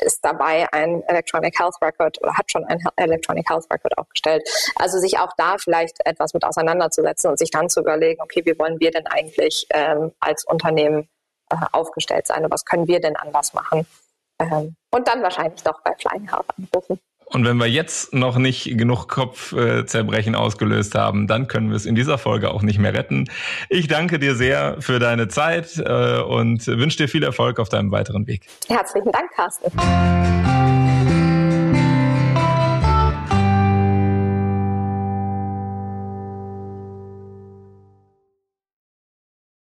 ist 0.00 0.24
dabei 0.24 0.66
ein 0.72 1.02
Electronic 1.04 1.58
Health 1.58 1.76
Record 1.82 2.20
oder 2.22 2.34
hat 2.34 2.50
schon 2.50 2.64
ein 2.64 2.80
Electronic 2.96 3.48
Health 3.48 3.66
Record 3.72 3.96
aufgestellt. 3.98 4.48
Also 4.76 4.98
sich 4.98 5.18
auch 5.18 5.32
da 5.36 5.56
vielleicht 5.58 5.98
etwas 6.04 6.34
mit 6.34 6.44
auseinanderzusetzen 6.44 7.30
und 7.30 7.38
sich 7.38 7.50
dann 7.50 7.68
zu 7.68 7.80
überlegen, 7.80 8.20
okay, 8.22 8.42
wie 8.44 8.58
wollen 8.58 8.78
wir 8.80 8.90
denn 8.90 9.06
eigentlich 9.06 9.66
ähm, 9.70 10.12
als 10.20 10.44
Unternehmen 10.44 11.08
äh, 11.50 11.56
aufgestellt 11.72 12.26
sein 12.26 12.44
und 12.44 12.50
was 12.50 12.64
können 12.64 12.86
wir 12.86 13.00
denn 13.00 13.16
anders 13.16 13.52
machen? 13.54 13.86
Ähm, 14.38 14.74
und 14.90 15.08
dann 15.08 15.22
wahrscheinlich 15.22 15.62
doch 15.62 15.80
bei 15.82 15.94
Flying 15.98 16.28
Health 16.30 16.46
anrufen. 16.56 17.00
Und 17.32 17.44
wenn 17.44 17.56
wir 17.58 17.66
jetzt 17.66 18.12
noch 18.12 18.38
nicht 18.38 18.76
genug 18.76 19.06
Kopfzerbrechen 19.08 20.34
ausgelöst 20.34 20.94
haben, 20.96 21.26
dann 21.28 21.46
können 21.46 21.70
wir 21.70 21.76
es 21.76 21.86
in 21.86 21.94
dieser 21.94 22.18
Folge 22.18 22.50
auch 22.50 22.62
nicht 22.62 22.78
mehr 22.78 22.92
retten. 22.92 23.30
Ich 23.68 23.86
danke 23.86 24.18
dir 24.18 24.34
sehr 24.34 24.76
für 24.80 24.98
deine 24.98 25.28
Zeit 25.28 25.78
äh, 25.78 26.20
und 26.20 26.66
wünsche 26.66 26.98
dir 26.98 27.08
viel 27.08 27.22
Erfolg 27.22 27.60
auf 27.60 27.68
deinem 27.68 27.92
weiteren 27.92 28.26
Weg. 28.26 28.42
Herzlichen 28.68 29.12
Dank, 29.12 29.30
Carsten. 29.34 31.09